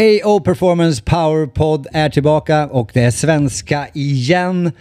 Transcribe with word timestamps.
AO 0.00 0.40
Performance 0.40 1.02
Power 1.02 1.46
Pod 1.46 1.86
är 1.92 2.08
tillbaka 2.08 2.66
och 2.66 2.90
det 2.94 3.00
är 3.00 3.10
svenska 3.10 3.86
igen. 3.94 4.72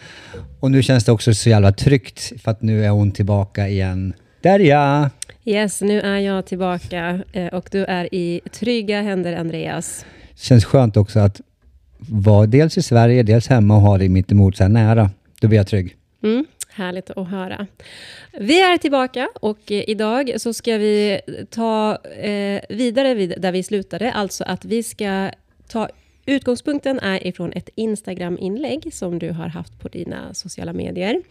Och 0.60 0.72
nu 0.72 0.84
känns 0.84 1.04
det 1.04 1.12
också 1.12 1.34
så 1.34 1.50
jävla 1.50 1.72
tryggt 1.72 2.34
för 2.42 2.52
att 2.52 2.62
nu 2.62 2.86
är 2.86 2.89
hon 2.89 3.12
tillbaka 3.12 3.68
igen. 3.68 4.13
Derja! 4.42 5.12
Yes, 5.46 5.82
nu 5.82 6.02
är 6.02 6.18
jag 6.18 6.46
tillbaka 6.46 7.24
eh, 7.32 7.47
och 7.47 7.70
du 7.71 7.86
är 7.86 8.16
i 8.16 8.42
trygga 8.52 9.02
händer, 9.02 9.36
Andreas. 9.36 10.05
Känns 10.36 10.66
skönt 10.66 10.97
också 10.97 11.20
att 11.20 11.41
vara 11.97 12.45
dels 12.45 12.77
i 12.77 12.81
Sverige, 12.81 13.23
dels 13.23 13.47
hemma 13.47 13.75
och 13.75 13.81
ha 13.81 13.97
dig 13.97 14.09
mitt 14.09 14.31
emot 14.31 14.57
så 14.57 14.63
här 14.63 14.70
nära. 14.70 15.09
Då 15.41 15.47
blir 15.47 15.57
jag 15.57 15.67
trygg. 15.67 15.95
Mm, 16.23 16.45
härligt 16.80 17.09
att 17.09 17.27
höra. 17.30 17.68
Vi 18.39 18.61
är 18.61 18.77
tillbaka 18.77 19.29
och 19.41 19.71
eh, 19.71 19.84
idag 19.89 20.32
så 20.38 20.54
ska 20.54 20.78
vi 20.78 21.20
ta 21.50 21.98
eh, 22.21 22.61
vidare 22.70 23.14
vid, 23.14 23.34
där 23.41 23.52
vi 23.52 23.64
slutade. 23.64 24.11
Alltså 24.11 24.43
att 24.43 24.66
vi 24.66 24.84
ska 24.84 25.32
ta 25.71 25.89
Utgångspunkten 26.25 27.00
är 27.00 27.28
ifrån 27.28 27.52
ett 27.55 27.69
Instagram-inlägg 27.75 28.93
som 28.93 29.19
du 29.19 29.29
har 29.32 29.47
haft 29.47 29.79
på 29.79 29.88
dina 29.88 30.33
sociala 30.33 30.74
medier. 30.74 31.21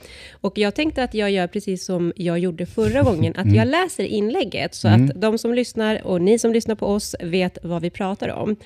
Och 0.41 0.59
jag 0.59 0.75
tänkte 0.75 1.03
att 1.03 1.15
jag 1.15 1.31
gör 1.31 1.47
precis 1.47 1.85
som 1.85 2.13
jag 2.17 2.39
gjorde 2.39 2.67
förra 2.67 3.03
gången, 3.03 3.33
att 3.37 3.47
jag 3.47 3.55
Mm. 3.67 3.69
läser 3.69 4.05
inlägget 4.05 4.75
så 4.75 4.89
att 4.89 5.21
de 5.21 5.39
som 5.39 5.55
lyssnar 5.55 6.07
och 6.07 6.21
ni 6.23 6.39
som 6.39 6.53
lyssnar 6.53 6.75
på 6.75 6.87
oss 6.87 7.17
vet 7.21 7.59
vad 7.63 7.83
vi 7.83 7.91
pratar 7.91 8.29
om. 8.29 8.57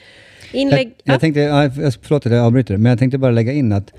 Inlägg... 0.52 0.94
Jag, 1.04 1.14
jag 1.14 1.20
tänkte, 1.20 1.40
jag- 1.40 1.74
förlåt 2.02 2.26
att 2.26 2.32
jag 2.32 2.44
avbryter, 2.46 2.76
men 2.76 2.90
jag 2.90 2.98
tänkte 2.98 3.18
bara 3.18 3.32
lägga 3.32 3.52
in 3.52 3.72
att 3.72 3.92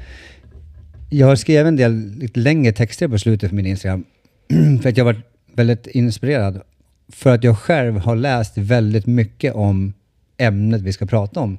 jag 1.17 1.27
har 1.27 1.35
skrivit 1.35 1.65
en 1.65 1.75
del 1.75 2.15
lite 2.17 2.39
längre 2.39 2.71
texter 2.71 3.07
på 3.07 3.19
slutet 3.19 3.49
för 3.49 3.55
min 3.55 3.65
Instagram. 3.65 4.03
för 4.81 4.89
att 4.89 4.97
jag 4.97 5.05
har 5.05 5.13
varit 5.13 5.25
väldigt 5.53 5.87
inspirerad. 5.87 6.61
För 7.09 7.35
att 7.35 7.43
jag 7.43 7.57
själv 7.57 7.97
har 7.97 8.15
läst 8.15 8.57
väldigt 8.57 9.05
mycket 9.05 9.53
om 9.53 9.93
ämnet 10.37 10.81
vi 10.81 10.93
ska 10.93 11.05
prata 11.05 11.39
om 11.39 11.57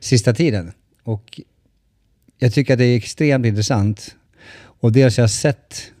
sista 0.00 0.34
tiden. 0.34 0.72
Och 1.02 1.40
jag 2.38 2.52
tycker 2.52 2.72
att 2.72 2.78
det 2.78 2.84
är 2.84 2.96
extremt 2.96 3.46
intressant. 3.46 4.16
Och 4.54 4.92
dels 4.92 5.16
har 5.16 5.22
jag 5.22 5.30
sett 5.30 5.92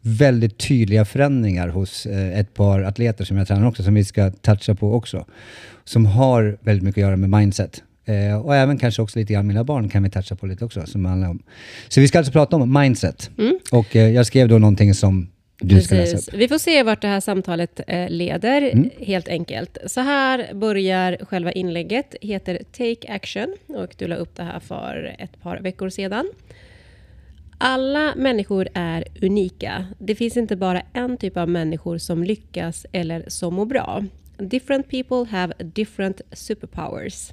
väldigt 0.00 0.58
tydliga 0.58 1.04
förändringar 1.04 1.68
hos 1.68 2.06
eh, 2.06 2.38
ett 2.38 2.54
par 2.54 2.80
atleter 2.80 3.24
som 3.24 3.36
jag 3.36 3.48
tränar 3.48 3.66
också, 3.66 3.82
som 3.82 3.94
vi 3.94 4.04
ska 4.04 4.30
toucha 4.30 4.74
på 4.74 4.94
också. 4.94 5.26
Som 5.84 6.06
har 6.06 6.58
väldigt 6.60 6.84
mycket 6.84 7.02
att 7.02 7.08
göra 7.08 7.16
med 7.16 7.30
mindset. 7.30 7.82
Eh, 8.04 8.40
och 8.46 8.56
även 8.56 8.78
kanske 8.78 9.02
också 9.02 9.18
lite 9.18 9.32
grann 9.32 9.46
mina 9.46 9.64
barn 9.64 9.88
kan 9.88 10.02
vi 10.02 10.10
toucha 10.10 10.36
på 10.36 10.46
lite 10.46 10.64
också. 10.64 10.86
Som 10.86 11.04
handlar 11.04 11.28
om. 11.28 11.42
Så 11.88 12.00
vi 12.00 12.08
ska 12.08 12.18
alltså 12.18 12.32
prata 12.32 12.56
om 12.56 12.72
mindset. 12.80 13.30
Och 13.72 13.96
eh, 13.96 14.10
jag 14.10 14.26
skrev 14.26 14.48
då 14.48 14.58
någonting 14.58 14.94
som 14.94 15.28
du 15.60 15.80
ska 15.80 15.94
läsa 15.94 16.10
upp. 16.16 16.24
Precis. 16.24 16.34
Vi 16.34 16.48
får 16.48 16.58
se 16.58 16.82
vart 16.82 17.02
det 17.02 17.08
här 17.08 17.20
samtalet 17.20 17.80
eh, 17.86 18.08
leder, 18.10 18.62
Mm. 18.72 18.90
helt 19.00 19.28
enkelt. 19.28 19.78
Så 19.86 20.00
här 20.00 20.54
börjar 20.54 21.16
själva 21.24 21.52
inlägget, 21.52 22.14
heter 22.20 22.58
Take 22.72 23.12
Action 23.12 23.54
och 23.68 23.94
du 23.98 24.06
la 24.08 24.16
upp 24.16 24.36
det 24.36 24.42
här 24.42 24.60
för 24.60 25.16
ett 25.18 25.42
par 25.42 25.60
veckor 25.60 25.88
sedan. 25.88 26.30
Alla 27.58 28.14
människor 28.16 28.68
är 28.74 29.04
unika. 29.22 29.86
Det 29.98 30.14
finns 30.14 30.36
inte 30.36 30.56
bara 30.56 30.82
en 30.92 31.16
typ 31.16 31.36
av 31.36 31.48
människor 31.48 31.98
som 31.98 32.24
lyckas 32.24 32.86
eller 32.92 33.24
som 33.28 33.54
mår 33.54 33.66
bra. 33.66 34.04
Different 34.38 34.90
people 34.90 35.24
have 35.30 35.54
different 35.58 36.20
superpowers. 36.32 37.32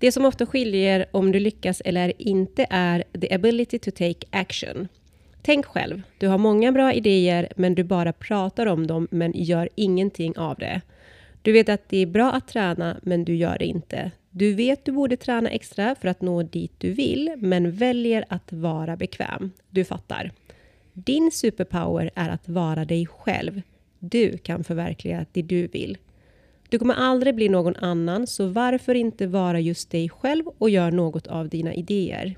Det 0.00 0.12
som 0.12 0.24
ofta 0.24 0.46
skiljer 0.46 1.06
om 1.10 1.32
du 1.32 1.40
lyckas 1.40 1.82
eller 1.84 2.12
inte 2.18 2.66
är 2.70 3.04
the 3.20 3.34
ability 3.34 3.78
to 3.78 3.90
take 3.90 4.26
action. 4.30 4.88
Tänk 5.42 5.66
själv, 5.66 6.02
du 6.18 6.28
har 6.28 6.38
många 6.38 6.72
bra 6.72 6.92
idéer 6.92 7.48
men 7.56 7.74
du 7.74 7.84
bara 7.84 8.12
pratar 8.12 8.66
om 8.66 8.86
dem 8.86 9.08
men 9.10 9.32
gör 9.34 9.68
ingenting 9.74 10.38
av 10.38 10.56
det. 10.58 10.80
Du 11.42 11.52
vet 11.52 11.68
att 11.68 11.88
det 11.88 11.96
är 11.96 12.06
bra 12.06 12.32
att 12.32 12.48
träna 12.48 13.00
men 13.02 13.24
du 13.24 13.34
gör 13.34 13.56
det 13.58 13.66
inte. 13.66 14.10
Du 14.30 14.54
vet 14.54 14.84
du 14.84 14.92
borde 14.92 15.16
träna 15.16 15.50
extra 15.50 15.94
för 15.94 16.08
att 16.08 16.20
nå 16.20 16.42
dit 16.42 16.72
du 16.78 16.92
vill 16.92 17.34
men 17.38 17.72
väljer 17.72 18.24
att 18.28 18.52
vara 18.52 18.96
bekväm. 18.96 19.50
Du 19.70 19.84
fattar. 19.84 20.30
Din 20.92 21.30
superpower 21.32 22.10
är 22.14 22.28
att 22.28 22.48
vara 22.48 22.84
dig 22.84 23.06
själv. 23.06 23.62
Du 23.98 24.38
kan 24.38 24.64
förverkliga 24.64 25.26
det 25.32 25.42
du 25.42 25.66
vill. 25.66 25.98
Du 26.70 26.78
kommer 26.78 26.94
aldrig 26.94 27.34
bli 27.34 27.48
någon 27.48 27.76
annan, 27.76 28.26
så 28.26 28.46
varför 28.46 28.94
inte 28.94 29.26
vara 29.26 29.60
just 29.60 29.90
dig 29.90 30.08
själv 30.08 30.44
och 30.58 30.70
gör 30.70 30.90
något 30.90 31.26
av 31.26 31.48
dina 31.48 31.74
idéer? 31.74 32.36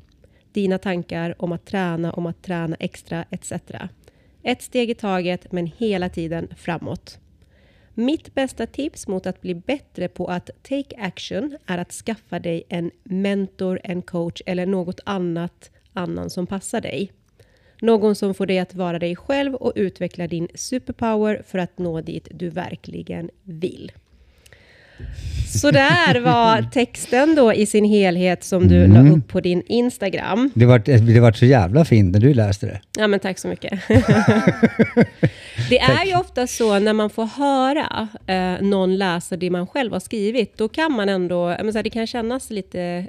Dina 0.53 0.79
tankar 0.79 1.35
om 1.39 1.53
att 1.53 1.67
träna, 1.67 2.13
om 2.13 2.27
att 2.27 2.43
träna 2.43 2.77
extra 2.81 3.25
etc. 3.31 3.53
Ett 4.43 4.63
steg 4.63 4.91
i 4.91 4.95
taget, 4.95 5.53
men 5.53 5.67
hela 5.67 6.09
tiden 6.09 6.49
framåt. 6.57 7.19
Mitt 7.95 8.35
bästa 8.35 8.67
tips 8.67 9.09
mot 9.09 9.27
att 9.27 9.41
bli 9.41 9.55
bättre 9.55 10.09
på 10.09 10.27
att 10.27 10.51
take 10.63 10.97
action 10.99 11.59
är 11.67 11.79
att 11.79 11.93
skaffa 11.93 12.39
dig 12.39 12.63
en 12.69 12.91
mentor, 13.05 13.81
en 13.85 14.03
coach 14.03 14.43
eller 14.47 14.67
något 14.67 15.01
annat 15.05 15.71
annan 15.93 16.31
som 16.31 16.47
passar 16.47 16.81
dig. 16.81 17.13
Någon 17.81 18.15
som 18.15 18.35
får 18.35 18.47
dig 18.47 18.59
att 18.59 18.75
vara 18.75 18.99
dig 18.99 19.17
själv 19.17 19.55
och 19.55 19.73
utveckla 19.75 20.27
din 20.27 20.49
superpower 20.55 21.43
för 21.47 21.59
att 21.59 21.79
nå 21.79 22.01
dit 22.01 22.29
du 22.31 22.49
verkligen 22.49 23.31
vill. 23.43 23.93
Så 25.53 25.71
där 25.71 26.21
var 26.21 26.63
texten 26.73 27.35
då 27.35 27.53
i 27.53 27.67
sin 27.67 27.85
helhet 27.85 28.45
som 28.45 28.69
du 28.69 28.87
la 28.87 29.11
upp 29.11 29.29
på 29.29 29.41
din 29.41 29.63
Instagram. 29.67 30.51
Det 30.55 30.67
var, 30.67 30.79
det 31.13 31.21
var 31.21 31.33
så 31.33 31.47
jävla 31.47 31.85
fint 31.85 32.13
när 32.13 32.21
du 32.21 32.35
läste 32.35 32.67
det. 32.67 32.81
Ja, 32.99 33.07
men 33.07 33.21
tack 33.21 33.39
så 33.39 33.49
mycket. 33.49 33.73
det 35.71 35.79
är 35.79 36.05
ju 36.05 36.17
ofta 36.17 36.47
så 36.47 36.79
när 36.79 36.93
man 36.93 37.11
får 37.11 37.27
höra 37.27 38.09
eh, 38.27 38.67
någon 38.67 38.97
läsa 38.97 39.37
det 39.37 39.51
man 39.51 39.67
själv 39.67 39.93
har 39.93 40.01
skrivit, 40.01 40.59
då 40.59 40.69
kan 40.69 40.93
man 40.93 41.09
ändå, 41.09 41.57
så 41.59 41.73
här, 41.73 41.83
det 41.83 41.91
kan 41.91 42.07
kännas 42.07 42.51
lite 42.51 43.07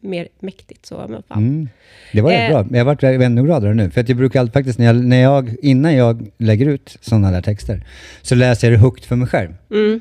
mer 0.00 0.28
mäktigt 0.40 0.86
så, 0.86 1.06
men 1.08 1.22
fan. 1.28 1.38
Mm. 1.38 1.68
Det 2.12 2.20
var 2.20 2.32
Eh. 2.32 2.50
bra. 2.50 2.78
Jag 2.78 2.84
varit 2.84 3.02
ännu 3.02 3.42
gladare 3.42 3.74
nu. 3.74 3.90
För 3.90 4.00
att 4.00 4.08
jag 4.08 4.18
brukar 4.18 4.40
alltid 4.40 4.52
faktiskt, 4.52 4.78
när 4.78 4.86
jag, 4.86 5.04
när 5.04 5.22
jag, 5.22 5.54
innan 5.62 5.94
jag 5.94 6.30
lägger 6.38 6.66
ut 6.66 6.96
sådana 7.00 7.30
där 7.30 7.42
texter, 7.42 7.84
så 8.22 8.34
läser 8.34 8.70
jag 8.70 8.78
det 8.78 8.82
högt 8.82 9.04
för 9.04 9.16
mig 9.16 9.28
själv. 9.28 9.54
Mm. 9.70 10.00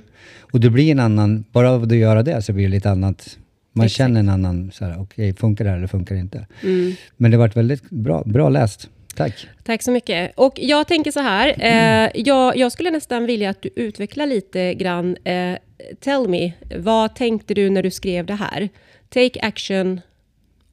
Och 0.52 0.59
det 0.59 0.70
blir 0.70 0.92
en 0.92 1.00
annan, 1.00 1.46
bara 1.52 1.72
av 1.72 1.84
att 1.84 1.92
göra 1.92 2.24
det 2.24 2.42
så 2.42 2.54
blir 2.54 2.64
det 2.64 2.72
lite 2.72 2.90
annat. 2.90 3.38
Man 3.74 3.86
Exakt. 3.86 3.98
känner 3.98 4.20
en 4.20 4.30
annan, 4.30 4.72
så 4.74 4.86
här, 4.86 4.96
okej, 5.00 5.34
funkar 5.34 5.66
det 5.66 5.72
här 5.72 5.78
eller 5.78 5.88
funkar 5.88 6.16
det 6.16 6.22
inte? 6.22 6.48
Mm. 6.64 6.94
Men 7.18 7.32
det 7.32 7.38
har 7.38 7.40
varit 7.40 7.58
väldigt 7.58 7.90
bra, 7.90 8.24
bra 8.26 8.50
läst. 8.50 8.90
Tack. 9.16 9.48
Tack 9.64 9.84
så 9.84 9.92
mycket. 9.92 10.32
Och 10.36 10.53
jag 10.56 10.88
tänker 10.88 11.12
så 11.12 11.20
här, 11.20 11.48
eh, 11.59 12.09
jag, 12.26 12.58
jag 12.58 12.72
skulle 12.72 12.92
nästan 12.92 13.26
vilja 13.26 13.50
att 13.50 13.62
du 13.62 13.70
utvecklar 13.76 14.26
lite 14.26 14.74
grann. 14.74 15.18
Eh, 15.24 15.53
tell 16.00 16.28
me, 16.30 16.52
vad 16.78 17.16
tänkte 17.16 17.53
du 17.53 17.70
när 17.70 17.84
du 17.84 17.92
skrev 17.92 18.26
det 18.26 18.34
här? 18.34 18.70
Take 19.13 19.39
action, 19.41 20.01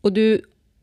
och 0.00 0.12
du 0.12 0.40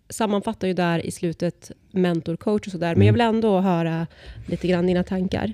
sammanfattar 0.09 0.67
ju 0.67 0.73
där 0.73 1.05
i 1.05 1.11
slutet 1.11 1.71
mentor, 1.91 2.35
coach 2.35 2.67
och 2.67 2.71
sådär, 2.71 2.95
men 2.95 3.07
jag 3.07 3.13
vill 3.13 3.21
ändå 3.21 3.59
höra 3.59 4.07
lite 4.45 4.67
grann 4.67 4.87
dina 4.87 5.03
tankar. 5.03 5.53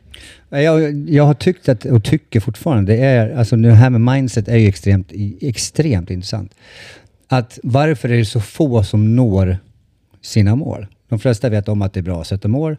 Jag, 0.50 1.10
jag 1.10 1.24
har 1.24 1.34
tyckt 1.34 1.70
att, 1.70 1.86
och 1.86 2.04
tycker 2.04 2.40
fortfarande, 2.40 2.94
det 2.94 3.04
är, 3.04 3.36
alltså 3.36 3.56
det 3.56 3.72
här 3.72 3.90
med 3.90 4.02
mindset 4.16 4.48
är 4.48 4.58
ju 4.58 4.68
extremt, 4.68 5.12
extremt 5.42 6.10
intressant. 6.10 6.56
Att 7.28 7.60
varför 7.64 8.10
är 8.10 8.18
det 8.18 8.26
så 8.26 8.40
få 8.40 8.84
som 8.84 9.16
når 9.16 9.58
sina 10.22 10.56
mål? 10.56 10.88
De 11.10 11.20
flesta 11.20 11.50
vet 11.50 11.68
om 11.68 11.82
att 11.82 11.94
det 11.94 12.00
är 12.00 12.04
bra 12.04 12.22
att 12.22 12.28
sätta 12.28 12.48
mål, 12.48 12.78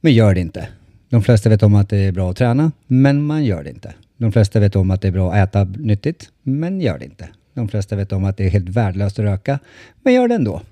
men 0.00 0.12
gör 0.12 0.34
det 0.34 0.40
inte. 0.40 0.68
De 1.08 1.22
flesta 1.22 1.48
vet 1.48 1.62
om 1.62 1.74
att 1.74 1.88
det 1.88 1.96
är 1.96 2.12
bra 2.12 2.30
att 2.30 2.36
träna, 2.36 2.72
men 2.86 3.22
man 3.22 3.44
gör 3.44 3.64
det 3.64 3.70
inte. 3.70 3.94
De 4.16 4.32
flesta 4.32 4.60
vet 4.60 4.76
om 4.76 4.90
att 4.90 5.00
det 5.00 5.08
är 5.08 5.12
bra 5.12 5.32
att 5.32 5.48
äta 5.48 5.64
nyttigt, 5.64 6.30
men 6.42 6.80
gör 6.80 6.98
det 6.98 7.04
inte. 7.04 7.28
De 7.54 7.68
flesta 7.68 7.96
vet 7.96 8.12
om 8.12 8.24
att 8.24 8.36
det 8.36 8.44
är 8.44 8.50
helt 8.50 8.68
värdelöst 8.68 9.18
att 9.18 9.24
röka, 9.24 9.58
men 10.02 10.14
gör 10.14 10.28
det 10.28 10.34
ändå. 10.34 10.62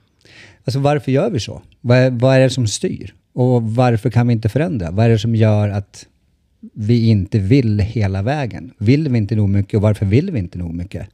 Alltså 0.65 0.81
varför 0.81 1.13
gör 1.13 1.31
vi 1.31 1.41
så? 1.41 1.63
Vad 1.81 1.99
är, 1.99 2.11
vad 2.11 2.37
är 2.37 2.41
det 2.41 2.51
som 2.51 2.67
styr? 2.67 3.15
Och 3.33 3.63
varför 3.63 4.11
kan 4.11 4.27
vi 4.27 4.33
inte 4.33 4.49
förändra? 4.49 4.91
Vad 4.91 5.07
är 5.07 5.11
det 5.11 5.19
som 5.19 5.37
gör 5.37 5.69
att 5.69 6.07
vi 6.75 7.09
inte 7.09 7.39
vill 7.39 7.79
hela 7.79 8.23
vägen? 8.23 8.73
Vill 8.79 9.09
vi 9.09 9.19
inte 9.19 9.37
nog 9.37 9.49
mycket 9.49 9.75
och 9.75 9.83
varför 9.83 10.07
vill 10.07 10.31
vi 10.31 10.39
inte 10.39 10.59
nog 10.59 10.75
mycket? 10.75 11.07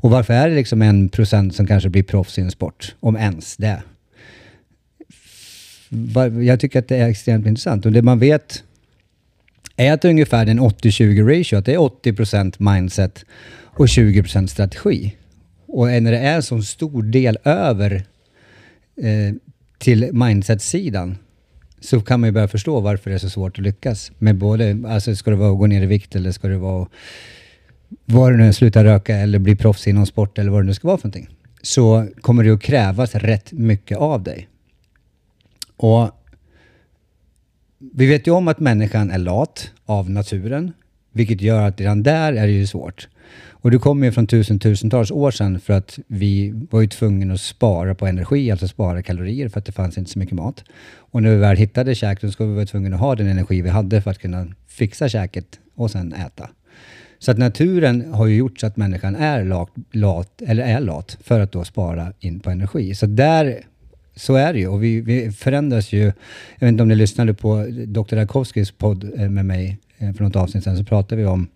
Och 0.00 0.10
varför 0.10 0.34
är 0.34 0.48
det 0.48 0.54
liksom 0.54 0.82
en 0.82 1.08
procent 1.08 1.54
som 1.54 1.66
kanske 1.66 1.88
blir 1.88 2.02
proffs 2.02 2.38
i 2.38 2.42
en 2.42 2.50
sport? 2.50 2.94
Om 3.00 3.16
ens 3.16 3.56
det. 3.56 3.82
Jag 6.42 6.60
tycker 6.60 6.78
att 6.78 6.88
det 6.88 6.96
är 6.96 7.08
extremt 7.08 7.46
intressant. 7.46 7.86
Och 7.86 7.92
det 7.92 8.02
man 8.02 8.18
vet 8.18 8.62
är 9.76 9.92
att 9.92 10.02
det 10.02 10.08
är 10.08 10.10
ungefär 10.10 10.46
en 10.46 10.60
80-20 10.60 11.38
ratio. 11.38 11.56
Att 11.56 11.64
det 11.64 11.74
är 11.74 11.78
80% 11.78 12.72
mindset 12.72 13.24
och 13.78 13.86
20% 13.86 14.46
strategi. 14.46 15.16
Och 15.66 15.86
när 15.86 16.12
det 16.12 16.18
är 16.18 16.36
en 16.36 16.42
så 16.42 16.62
stor 16.62 17.02
del 17.02 17.38
över 17.44 18.06
eh, 18.96 19.34
till 19.78 20.12
mindset-sidan 20.12 21.18
så 21.80 22.00
kan 22.00 22.20
man 22.20 22.28
ju 22.28 22.32
börja 22.32 22.48
förstå 22.48 22.80
varför 22.80 23.10
det 23.10 23.16
är 23.16 23.18
så 23.18 23.30
svårt 23.30 23.58
att 23.58 23.64
lyckas. 23.64 24.12
Med 24.18 24.36
både, 24.36 24.78
alltså 24.86 25.16
ska 25.16 25.30
det 25.30 25.36
vara 25.36 25.52
att 25.52 25.58
gå 25.58 25.66
ner 25.66 25.82
i 25.82 25.86
vikt 25.86 26.16
eller 26.16 26.32
ska 26.32 26.48
det 26.48 26.58
vara 26.58 26.88
vad 28.04 28.32
det 28.32 28.36
nu 28.36 28.46
är, 28.46 28.52
sluta 28.52 28.84
röka 28.84 29.16
eller 29.16 29.38
bli 29.38 29.56
proffs 29.56 29.86
i 29.86 29.92
någon 29.92 30.06
sport 30.06 30.38
eller 30.38 30.50
vad 30.50 30.62
det 30.62 30.66
nu 30.66 30.74
ska 30.74 30.88
vara 30.88 30.98
för 30.98 31.08
någonting. 31.08 31.36
Så 31.62 32.08
kommer 32.20 32.44
det 32.44 32.50
att 32.50 32.62
krävas 32.62 33.14
rätt 33.14 33.52
mycket 33.52 33.98
av 33.98 34.22
dig. 34.22 34.48
Och 35.76 36.10
vi 37.78 38.06
vet 38.06 38.26
ju 38.26 38.30
om 38.30 38.48
att 38.48 38.60
människan 38.60 39.10
är 39.10 39.18
lat 39.18 39.70
av 39.86 40.10
naturen, 40.10 40.72
vilket 41.12 41.40
gör 41.40 41.62
att 41.68 41.80
redan 41.80 42.02
där 42.02 42.32
är 42.32 42.46
det 42.46 42.52
ju 42.52 42.66
svårt. 42.66 43.08
Och 43.50 43.70
det 43.70 43.78
kommer 43.78 44.06
ju 44.06 44.12
från 44.12 44.26
tusentals 44.26 45.10
år 45.10 45.30
sedan 45.30 45.60
för 45.60 45.72
att 45.74 45.98
vi 46.06 46.52
var 46.70 46.80
ju 46.80 46.86
tvungna 46.86 47.34
att 47.34 47.40
spara 47.40 47.94
på 47.94 48.06
energi, 48.06 48.50
alltså 48.50 48.68
spara 48.68 49.02
kalorier 49.02 49.48
för 49.48 49.58
att 49.58 49.66
det 49.66 49.72
fanns 49.72 49.98
inte 49.98 50.10
så 50.10 50.18
mycket 50.18 50.34
mat. 50.34 50.64
Och 50.96 51.22
när 51.22 51.30
vi 51.30 51.36
väl 51.36 51.56
hittade 51.56 51.94
käk, 51.94 52.20
då 52.20 52.30
skulle 52.30 52.48
vi 52.48 52.54
vara 52.54 52.66
tvungna 52.66 52.96
att 52.96 53.02
ha 53.02 53.14
den 53.14 53.26
energi 53.26 53.62
vi 53.62 53.68
hade 53.68 54.02
för 54.02 54.10
att 54.10 54.18
kunna 54.18 54.46
fixa 54.68 55.08
käket 55.08 55.58
och 55.74 55.90
sen 55.90 56.12
äta. 56.12 56.50
Så 57.18 57.30
att 57.30 57.38
naturen 57.38 58.12
har 58.12 58.26
ju 58.26 58.36
gjort 58.36 58.60
så 58.60 58.66
att 58.66 58.76
människan 58.76 59.16
är 59.16 59.44
lat, 59.44 59.70
lat, 59.92 60.42
eller 60.46 60.62
är 60.62 60.80
lat 60.80 61.18
för 61.22 61.40
att 61.40 61.52
då 61.52 61.64
spara 61.64 62.12
in 62.20 62.40
på 62.40 62.50
energi. 62.50 62.94
Så 62.94 63.06
där 63.06 63.62
så 64.18 64.34
är 64.34 64.52
det 64.52 64.58
ju. 64.58 64.68
Och 64.68 64.82
vi, 64.82 65.00
vi 65.00 65.32
förändras 65.32 65.92
ju. 65.92 66.02
Jag 66.02 66.12
vet 66.60 66.68
inte 66.68 66.82
om 66.82 66.88
ni 66.88 66.94
lyssnade 66.94 67.34
på 67.34 67.66
Dr. 67.86 68.16
Rakowskis 68.16 68.70
podd 68.70 69.10
eh, 69.16 69.28
med 69.30 69.46
mig 69.46 69.78
eh, 69.98 70.12
för 70.12 70.24
något 70.24 70.36
avsnitt 70.36 70.64
sedan, 70.64 70.76
så 70.76 70.84
pratade 70.84 71.20
vi 71.20 71.26
om 71.26 71.48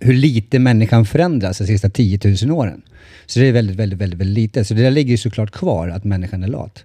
hur 0.00 0.12
lite 0.12 0.58
människan 0.58 1.04
förändras 1.04 1.58
de 1.58 1.66
sista 1.66 1.90
10 1.90 2.20
000 2.42 2.50
åren. 2.50 2.82
Så 3.26 3.40
det 3.40 3.46
är 3.46 3.52
väldigt, 3.52 3.76
väldigt, 3.76 3.98
väldigt, 3.98 4.20
väldigt 4.20 4.36
lite. 4.36 4.64
Så 4.64 4.74
det 4.74 4.82
där 4.82 4.90
ligger 4.90 5.10
ju 5.10 5.16
såklart 5.16 5.50
kvar, 5.50 5.88
att 5.88 6.04
människan 6.04 6.42
är 6.42 6.48
lat. 6.48 6.84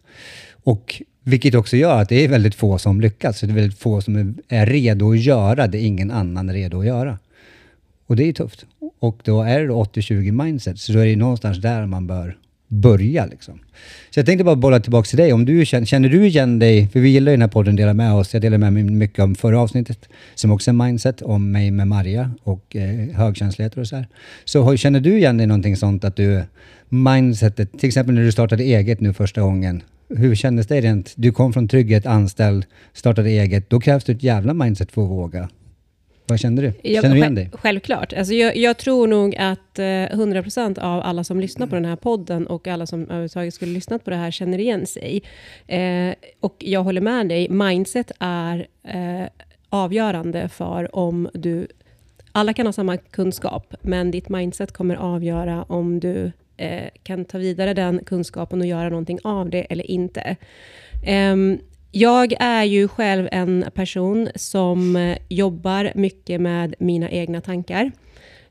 Och 0.64 1.02
vilket 1.24 1.56
också 1.56 1.78
gör 1.78 2.02
att 2.02 2.10
det 2.10 2.26
är 2.26 2.28
väldigt 2.28 2.56
få 2.56 2.78
som 2.78 3.02
lyckas. 3.02 3.40
Så 3.40 3.46
det 3.46 3.52
är 3.52 3.56
väldigt 3.56 3.80
få 3.80 4.02
som 4.02 4.36
är 4.48 4.66
redo 4.66 5.12
att 5.12 5.20
göra 5.20 5.68
det 5.68 5.80
ingen 5.80 6.12
annan 6.12 6.50
är 6.50 6.54
redo 6.54 6.80
att 6.80 6.86
göra. 6.86 7.20
Och 8.08 8.16
det 8.16 8.24
är 8.24 8.28
ju 8.28 8.34
tufft. 8.34 8.66
Och 9.00 9.22
då 9.24 9.42
är 9.42 9.60
det 9.60 9.68
80-20 9.68 10.44
mindset, 10.44 10.80
så 10.80 10.94
då 10.94 11.00
är 11.00 11.06
det 11.06 11.16
någonstans 11.16 11.58
där 11.58 11.86
man 11.86 12.08
bör 12.08 12.38
börja. 12.72 13.26
Liksom. 13.26 13.60
Så 14.10 14.20
jag 14.20 14.26
tänkte 14.26 14.44
bara 14.44 14.56
bolla 14.56 14.80
tillbaka 14.80 15.06
till 15.06 15.18
dig. 15.18 15.34
Om 15.34 15.46
du 15.46 15.66
känner, 15.66 15.86
känner 15.86 16.10
du 16.10 16.28
igen 16.28 16.60
dig, 16.60 16.88
för 16.88 17.00
vi 17.00 17.10
gillar 17.10 17.32
ju 17.32 17.34
den 17.34 17.42
här 17.42 17.50
podden, 17.50 17.76
dela 17.76 17.94
med 17.94 18.14
oss. 18.14 18.34
Jag 18.34 18.42
delar 18.42 18.58
med 18.58 18.74
mig 18.74 18.84
mycket 18.84 19.20
om 19.20 19.36
förra 19.36 19.60
avsnittet, 19.60 20.10
som 20.36 20.52
också 20.52 20.72
är 20.72 20.74
mindset, 20.74 21.22
om 21.22 21.52
mig 21.52 21.72
med 21.72 21.88
Maria 21.88 22.32
och 22.44 22.76
eh, 22.76 23.16
högkänsligheter 23.16 23.80
och 23.80 23.88
så 23.88 23.96
här. 23.96 24.08
Så 24.46 24.78
känner 24.78 25.00
du 25.00 25.18
igen 25.18 25.38
dig 25.38 25.48
någonting 25.48 25.78
sånt 25.78 26.04
att 26.04 26.16
du, 26.16 26.44
mindsetet, 26.90 27.80
till 27.80 27.88
exempel 27.88 28.16
när 28.16 28.24
du 28.24 28.32
startade 28.32 28.64
eget 28.64 29.00
nu 29.00 29.14
första 29.14 29.42
gången, 29.42 29.84
hur 30.10 30.36
kändes 30.36 30.68
det 30.68 30.82
rent? 30.82 31.14
Du 31.16 31.32
kom 31.32 31.54
från 31.54 31.68
trygghet, 31.68 32.06
anställd, 32.06 32.66
startade 32.94 33.30
eget. 33.30 33.70
Då 33.70 33.80
krävs 33.80 34.04
det 34.04 34.12
ett 34.12 34.24
jävla 34.24 34.54
mindset 34.54 34.92
för 34.92 35.04
att 35.04 35.10
våga. 35.10 35.50
Vad 36.32 36.40
kände 36.40 36.62
du? 36.62 36.74
Jag, 36.90 37.04
Känner 37.04 37.16
du 37.16 37.22
igen 37.22 37.36
dig? 37.36 37.50
Självklart. 37.54 38.14
Alltså 38.14 38.34
jag, 38.34 38.58
jag 38.58 38.78
tror 38.78 39.08
nog 39.08 39.36
att 39.36 39.80
eh, 39.80 39.84
100% 39.84 40.80
av 40.80 41.02
alla 41.02 41.24
som 41.24 41.40
lyssnar 41.40 41.68
på 41.68 41.76
den 41.76 41.86
här 41.86 41.96
podden 41.96 42.48
och 42.48 42.68
alla 42.68 42.86
som 42.86 43.04
överhuvudtaget 43.04 43.54
skulle 43.54 43.72
lyssnat 43.72 44.04
på 44.04 44.10
det 44.10 44.16
här 44.16 44.32
känner 44.32 44.58
igen 44.58 44.86
sig. 44.86 45.24
Eh, 45.68 46.14
och 46.40 46.56
jag 46.60 46.84
håller 46.84 47.02
med 47.02 47.30
dig, 47.30 47.50
mindset 47.50 48.12
är 48.20 48.68
eh, 48.84 49.30
avgörande 49.70 50.50
för 50.50 50.96
om 50.96 51.30
du... 51.34 51.68
Alla 52.32 52.54
kan 52.54 52.66
ha 52.66 52.74
samma 52.74 52.98
kunskap, 52.98 53.76
men 53.82 54.12
ditt 54.12 54.30
mindset 54.30 54.72
kommer 54.72 54.96
avgöra 54.96 55.64
om 55.64 56.00
du 56.00 56.32
eh, 56.58 56.90
kan 57.04 57.26
ta 57.26 57.38
vidare 57.38 57.74
den 57.74 58.04
kunskapen 58.06 58.62
och 58.62 58.68
göra 58.68 58.90
någonting 58.90 59.20
av 59.24 59.50
det 59.50 59.62
eller 59.62 59.92
inte. 59.92 60.36
Um, 61.32 61.60
jag 61.92 62.34
är 62.40 62.64
ju 62.64 62.88
själv 62.88 63.28
en 63.32 63.66
person 63.76 64.30
som 64.36 64.96
eh, 64.96 65.18
jobbar 65.30 65.92
mycket 65.96 66.42
med 66.42 66.76
mina 66.80 67.10
egna 67.10 67.42
tankar 67.42 67.92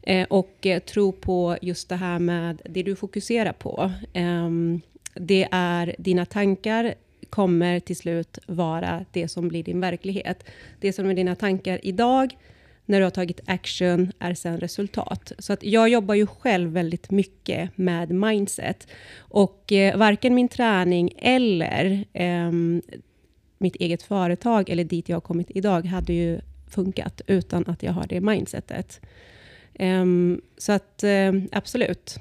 eh, 0.02 0.26
och 0.30 0.66
eh, 0.66 0.78
tror 0.78 1.12
på 1.12 1.56
just 1.62 1.88
det 1.88 1.96
här 1.96 2.18
med 2.18 2.62
det 2.64 2.82
du 2.82 2.96
fokuserar 2.96 3.52
på. 3.52 3.90
Ehm, 4.12 4.80
det 5.14 5.48
är 5.50 5.94
dina 5.98 6.26
tankar 6.26 6.94
kommer 7.30 7.80
till 7.80 7.96
slut 7.96 8.38
vara 8.46 9.04
det 9.12 9.28
som 9.28 9.48
blir 9.48 9.62
din 9.62 9.80
verklighet. 9.80 10.44
Det 10.80 10.92
som 10.92 11.10
är 11.10 11.14
dina 11.14 11.36
tankar 11.36 11.80
idag, 11.82 12.36
när 12.86 12.98
du 12.98 13.04
har 13.04 13.10
tagit 13.10 13.40
action, 13.46 14.12
är 14.18 14.34
sen 14.34 14.60
resultat. 14.60 15.32
Så 15.38 15.52
att 15.52 15.62
jag 15.62 15.88
jobbar 15.88 16.14
ju 16.14 16.26
själv 16.26 16.70
väldigt 16.70 17.10
mycket 17.10 17.78
med 17.78 18.10
mindset. 18.10 18.86
Och 19.18 19.72
eh, 19.72 19.96
varken 19.96 20.34
min 20.34 20.48
träning 20.48 21.12
eller 21.18 22.04
eh, 22.12 22.52
mitt 23.60 23.76
eget 23.76 24.02
företag 24.02 24.70
eller 24.70 24.84
dit 24.84 25.08
jag 25.08 25.16
har 25.16 25.20
kommit 25.20 25.50
idag 25.54 25.86
hade 25.86 26.12
ju 26.12 26.40
funkat 26.68 27.20
utan 27.26 27.64
att 27.66 27.82
jag 27.82 27.92
har 27.92 28.06
det 28.06 28.20
mindsetet. 28.20 29.00
Um, 29.78 30.40
så 30.58 30.72
att 30.72 31.04
um, 31.04 31.48
absolut, 31.52 32.18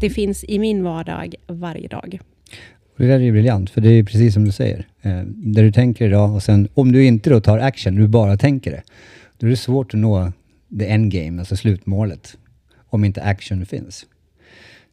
det 0.00 0.10
finns 0.10 0.44
i 0.44 0.58
min 0.58 0.84
vardag 0.84 1.34
varje 1.46 1.88
dag. 1.88 2.20
Det 2.96 3.06
där 3.06 3.14
är 3.14 3.18
ju 3.18 3.32
briljant, 3.32 3.70
för 3.70 3.80
det 3.80 3.90
är 3.90 4.04
precis 4.04 4.34
som 4.34 4.44
du 4.44 4.52
säger. 4.52 4.86
Eh, 5.02 5.22
där 5.26 5.62
du 5.62 5.72
tänker 5.72 6.06
idag 6.06 6.34
och 6.34 6.42
sen 6.42 6.68
om 6.74 6.92
du 6.92 7.04
inte 7.04 7.30
då 7.30 7.40
tar 7.40 7.58
action, 7.58 7.94
du 7.94 8.08
bara 8.08 8.36
tänker 8.36 8.70
det, 8.70 8.82
då 9.38 9.46
är 9.46 9.50
det 9.50 9.56
svårt 9.56 9.94
att 9.94 10.00
nå 10.00 10.32
the 10.78 10.86
end 10.86 11.12
game, 11.12 11.38
alltså 11.38 11.56
slutmålet, 11.56 12.36
om 12.76 13.04
inte 13.04 13.22
action 13.22 13.66
finns. 13.66 14.06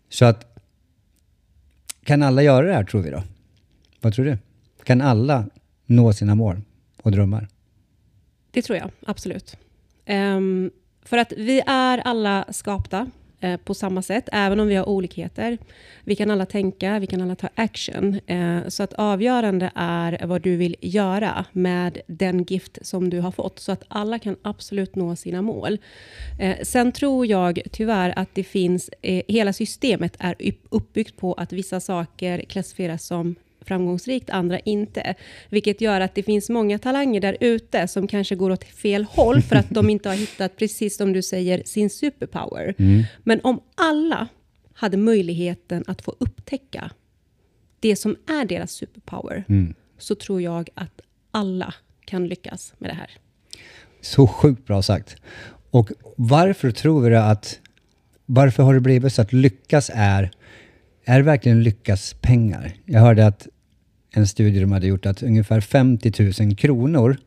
Så 0.09 0.25
att, 0.25 0.57
kan 2.03 2.23
alla 2.23 2.43
göra 2.43 2.67
det 2.67 2.73
här 2.73 2.83
tror 2.83 3.01
vi 3.01 3.09
då? 3.09 3.23
Vad 4.01 4.13
tror 4.13 4.25
du? 4.25 4.37
Kan 4.83 5.01
alla 5.01 5.45
nå 5.85 6.13
sina 6.13 6.35
mål 6.35 6.61
och 7.03 7.11
drömmar? 7.11 7.47
Det 8.51 8.61
tror 8.61 8.77
jag, 8.77 8.91
absolut. 9.05 9.57
Um, 10.09 10.71
för 11.03 11.17
att 11.17 11.33
vi 11.37 11.61
är 11.65 11.97
alla 11.97 12.45
skapta 12.51 13.11
eh, 13.39 13.57
på 13.57 13.73
samma 13.73 14.01
sätt, 14.01 14.29
även 14.31 14.59
om 14.59 14.67
vi 14.67 14.75
har 14.75 14.89
olikheter. 14.89 15.57
Vi 16.03 16.15
kan 16.15 16.31
alla 16.31 16.45
tänka, 16.45 16.99
vi 16.99 17.07
kan 17.07 17.21
alla 17.21 17.35
ta 17.35 17.49
action. 17.55 18.19
Eh, 18.27 18.67
så 18.67 18.83
att 18.83 18.93
avgörande 18.93 19.71
är 19.75 20.25
vad 20.25 20.41
du 20.41 20.55
vill 20.55 20.75
göra 20.81 21.45
med 21.51 22.01
den 22.07 22.43
gift 22.43 22.77
som 22.81 23.09
du 23.09 23.19
har 23.19 23.31
fått, 23.31 23.59
så 23.59 23.71
att 23.71 23.83
alla 23.87 24.19
kan 24.19 24.35
absolut 24.41 24.95
nå 24.95 25.15
sina 25.15 25.41
mål. 25.41 25.77
Eh, 26.39 26.57
sen 26.63 26.91
tror 26.91 27.25
jag 27.25 27.61
tyvärr 27.71 28.13
att 28.15 28.29
det 28.35 28.43
finns, 28.43 28.89
hela 29.27 29.53
systemet 29.53 30.15
är 30.19 30.35
uppbyggt 30.69 31.17
på 31.17 31.33
att 31.33 31.53
vissa 31.53 31.79
saker 31.79 32.45
klassifieras 32.47 33.05
som 33.05 33.35
framgångsrikt, 33.61 34.29
andra 34.29 34.59
inte. 34.59 35.15
Vilket 35.49 35.81
gör 35.81 36.01
att 36.01 36.15
det 36.15 36.23
finns 36.23 36.49
många 36.49 36.79
talanger 36.79 37.21
där 37.21 37.37
ute 37.39 37.87
som 37.87 38.07
kanske 38.07 38.35
går 38.35 38.49
åt 38.49 38.63
fel 38.63 39.03
håll 39.03 39.41
för 39.41 39.55
att 39.55 39.69
de 39.69 39.89
inte 39.89 40.09
har 40.09 40.15
hittat, 40.15 40.57
precis 40.57 40.97
som 40.97 41.13
du 41.13 41.21
säger, 41.21 41.61
sin 41.65 41.89
superpower. 41.89 42.75
Mm. 42.77 43.03
Men 43.23 43.39
om 43.43 43.61
alla 43.75 44.27
hade 44.73 44.97
möjligheten 44.97 45.83
att 45.87 46.01
få 46.01 46.15
upptäcka 46.19 46.91
det 47.79 47.95
som 47.95 48.15
är 48.27 48.45
deras 48.45 48.71
superpower, 48.71 49.43
mm. 49.49 49.73
så 49.97 50.15
tror 50.15 50.41
jag 50.41 50.69
att 50.73 51.01
alla 51.31 51.73
kan 52.05 52.27
lyckas 52.27 52.73
med 52.77 52.89
det 52.89 52.95
här. 52.95 53.09
Så 54.01 54.27
sjukt 54.27 54.65
bra 54.65 54.81
sagt. 54.81 55.15
Och 55.71 55.91
varför 56.15 56.71
tror 56.71 57.01
vi 57.01 57.15
att... 57.15 57.59
Varför 58.31 58.63
har 58.63 58.73
det 58.73 58.79
blivit 58.79 59.13
så 59.13 59.21
att 59.21 59.33
lyckas 59.33 59.91
är 59.93 60.31
är 61.09 61.21
verkligen 61.21 61.63
lyckas 61.63 62.15
pengar? 62.21 62.73
Jag 62.85 62.99
hörde 62.99 63.27
att 63.27 63.47
en 64.13 64.27
studie 64.27 64.59
de 64.59 64.71
hade 64.71 64.87
gjort 64.87 65.05
att 65.05 65.23
ungefär 65.23 65.61
50 65.61 66.43
000 66.43 66.55
kronor 66.55 67.17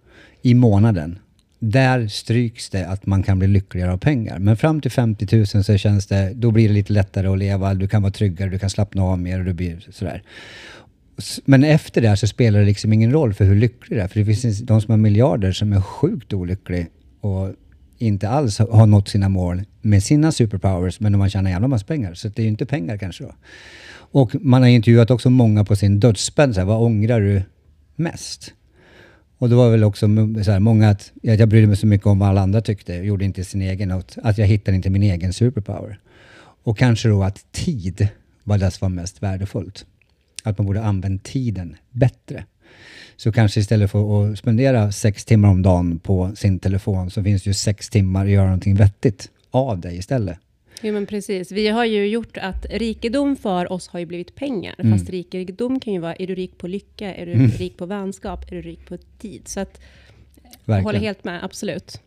i 0.42 0.54
månaden, 0.54 1.18
där 1.58 2.08
stryks 2.08 2.70
det 2.70 2.88
att 2.88 3.06
man 3.06 3.22
kan 3.22 3.38
bli 3.38 3.48
lyckligare 3.48 3.92
av 3.92 3.98
pengar. 3.98 4.38
Men 4.38 4.56
fram 4.56 4.80
till 4.80 4.90
50 4.90 5.36
000 5.36 5.46
så 5.46 5.76
känns 5.76 6.06
det, 6.06 6.32
då 6.34 6.50
blir 6.50 6.68
det 6.68 6.74
lite 6.74 6.92
lättare 6.92 7.26
att 7.28 7.38
leva, 7.38 7.74
du 7.74 7.88
kan 7.88 8.02
vara 8.02 8.12
tryggare, 8.12 8.50
du 8.50 8.58
kan 8.58 8.70
slappna 8.70 9.02
av 9.02 9.18
mer 9.18 9.38
och 9.38 9.44
du 9.44 9.52
blir 9.52 9.86
sådär. 9.90 10.22
Men 11.44 11.64
efter 11.64 12.00
det 12.00 12.16
så 12.16 12.26
spelar 12.26 12.60
det 12.60 12.66
liksom 12.66 12.92
ingen 12.92 13.12
roll 13.12 13.34
för 13.34 13.44
hur 13.44 13.56
lycklig 13.56 13.98
du 13.98 14.02
är. 14.02 14.08
För 14.08 14.20
det 14.20 14.26
finns 14.26 14.58
de 14.58 14.80
som 14.80 14.90
har 14.90 14.98
miljarder 14.98 15.52
som 15.52 15.72
är 15.72 15.80
sjukt 15.80 16.32
olyckliga 16.32 16.86
och 17.20 17.54
inte 17.98 18.28
alls 18.28 18.58
har 18.58 18.86
nått 18.86 19.08
sina 19.08 19.28
mål 19.28 19.62
med 19.82 20.02
sina 20.02 20.32
superpowers, 20.32 21.00
men 21.00 21.12
de 21.12 21.20
har 21.20 21.28
tjänat 21.28 21.52
jävla 21.52 21.68
massa 21.68 21.86
pengar. 21.86 22.14
Så 22.14 22.28
det 22.28 22.38
är 22.38 22.42
ju 22.42 22.48
inte 22.48 22.66
pengar 22.66 22.96
kanske 22.96 23.24
då. 23.24 23.34
Och 23.94 24.34
man 24.40 24.62
har 24.62 24.68
intervjuat 24.68 25.10
också 25.10 25.30
många 25.30 25.64
på 25.64 25.76
sin 25.76 26.00
dödsbädd, 26.00 26.54
vad 26.56 26.82
ångrar 26.82 27.20
du 27.20 27.42
mest? 27.96 28.54
Och 29.38 29.48
det 29.48 29.54
var 29.54 29.70
väl 29.70 29.84
också 29.84 30.06
så 30.44 30.50
här, 30.50 30.60
många 30.60 30.88
att, 30.88 31.12
att 31.28 31.38
jag 31.38 31.48
brydde 31.48 31.66
mig 31.66 31.76
så 31.76 31.86
mycket 31.86 32.06
om 32.06 32.18
vad 32.18 32.28
alla 32.28 32.40
andra 32.40 32.60
tyckte, 32.60 32.94
jag 32.94 33.04
gjorde 33.04 33.24
inte 33.24 33.44
sin 33.44 33.62
egen, 33.62 34.02
att 34.22 34.38
jag 34.38 34.46
hittade 34.46 34.76
inte 34.76 34.90
min 34.90 35.02
egen 35.02 35.32
superpower. 35.32 35.98
Och 36.64 36.78
kanske 36.78 37.08
då 37.08 37.22
att 37.22 37.52
tid 37.52 38.08
var 38.44 38.58
det 38.58 38.70
som 38.70 38.84
var 38.84 39.02
mest 39.02 39.22
värdefullt. 39.22 39.86
Att 40.42 40.58
man 40.58 40.66
borde 40.66 40.82
använt 40.82 41.24
tiden 41.24 41.76
bättre. 41.90 42.44
Så 43.16 43.32
kanske 43.32 43.60
istället 43.60 43.90
för 43.90 44.32
att 44.32 44.38
spendera 44.38 44.92
sex 44.92 45.24
timmar 45.24 45.48
om 45.48 45.62
dagen 45.62 45.98
på 45.98 46.32
sin 46.36 46.58
telefon 46.58 47.10
så 47.10 47.22
finns 47.22 47.42
det 47.42 47.50
ju 47.50 47.54
sex 47.54 47.90
timmar 47.90 48.24
att 48.24 48.30
göra 48.30 48.44
någonting 48.44 48.74
vettigt 48.74 49.30
av 49.52 49.80
det 49.80 49.92
istället. 49.92 50.38
Jo, 50.82 50.92
men 50.92 51.06
precis. 51.06 51.52
Vi 51.52 51.68
har 51.68 51.85
ju 51.85 52.06
gjort 52.06 52.37
att 52.37 52.66
rikedom 52.71 53.37
för 53.37 53.73
oss 53.73 53.88
har 53.88 54.00
ju 54.00 54.06
blivit 54.06 54.35
pengar. 54.35 54.75
Mm. 54.78 54.99
Fast 54.99 55.11
rikedom 55.11 55.80
kan 55.80 55.92
ju 55.92 55.99
vara, 55.99 56.14
är 56.14 56.26
du 56.26 56.35
rik 56.35 56.59
på 56.59 56.66
lycka, 56.66 57.14
är 57.14 57.26
du 57.26 57.32
mm. 57.32 57.50
rik 57.50 57.76
på 57.76 57.87
vänskap, 57.87 58.52
är 58.52 58.56
du 58.56 58.62
rik 58.62 58.87
på 58.87 58.97
tid? 59.18 59.49
Så 59.49 59.61
att, 59.61 59.80
jag 60.64 60.82
håller 60.82 60.99
helt 60.99 61.25
med, 61.25 61.44
absolut. 61.44 62.00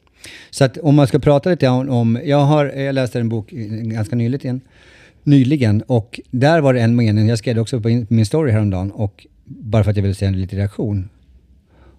Så 0.49 0.63
att 0.63 0.77
om 0.77 0.95
man 0.95 1.07
ska 1.07 1.19
prata 1.19 1.49
lite 1.49 1.67
om, 1.67 1.89
om 1.89 2.19
jag 2.25 2.45
har, 2.45 2.65
jag 2.65 2.95
läste 2.95 3.19
en 3.19 3.29
bok 3.29 3.49
ganska 3.51 4.15
nyligen, 4.15 4.61
nyligen 5.23 5.81
och 5.81 6.19
där 6.31 6.61
var 6.61 6.73
det 6.73 6.81
en 6.81 6.95
mening, 6.95 7.27
jag 7.27 7.37
skrev 7.37 7.59
också 7.59 7.81
på 7.81 8.05
min 8.09 8.25
story 8.25 8.51
häromdagen 8.51 8.91
och 8.91 9.27
bara 9.45 9.83
för 9.83 9.91
att 9.91 9.97
jag 9.97 10.03
ville 10.03 10.15
se 10.15 10.25
en 10.25 10.41
liten 10.41 10.59
reaktion. 10.59 11.09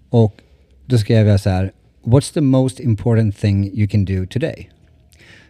Och 0.08 0.40
då 0.86 0.98
skrev 0.98 1.26
jag 1.26 1.40
så 1.40 1.50
här, 1.50 1.72
What's 2.04 2.34
the 2.34 2.40
most 2.40 2.80
important 2.80 3.38
thing 3.38 3.70
you 3.74 3.88
can 3.88 4.04
do 4.04 4.26
today? 4.26 4.70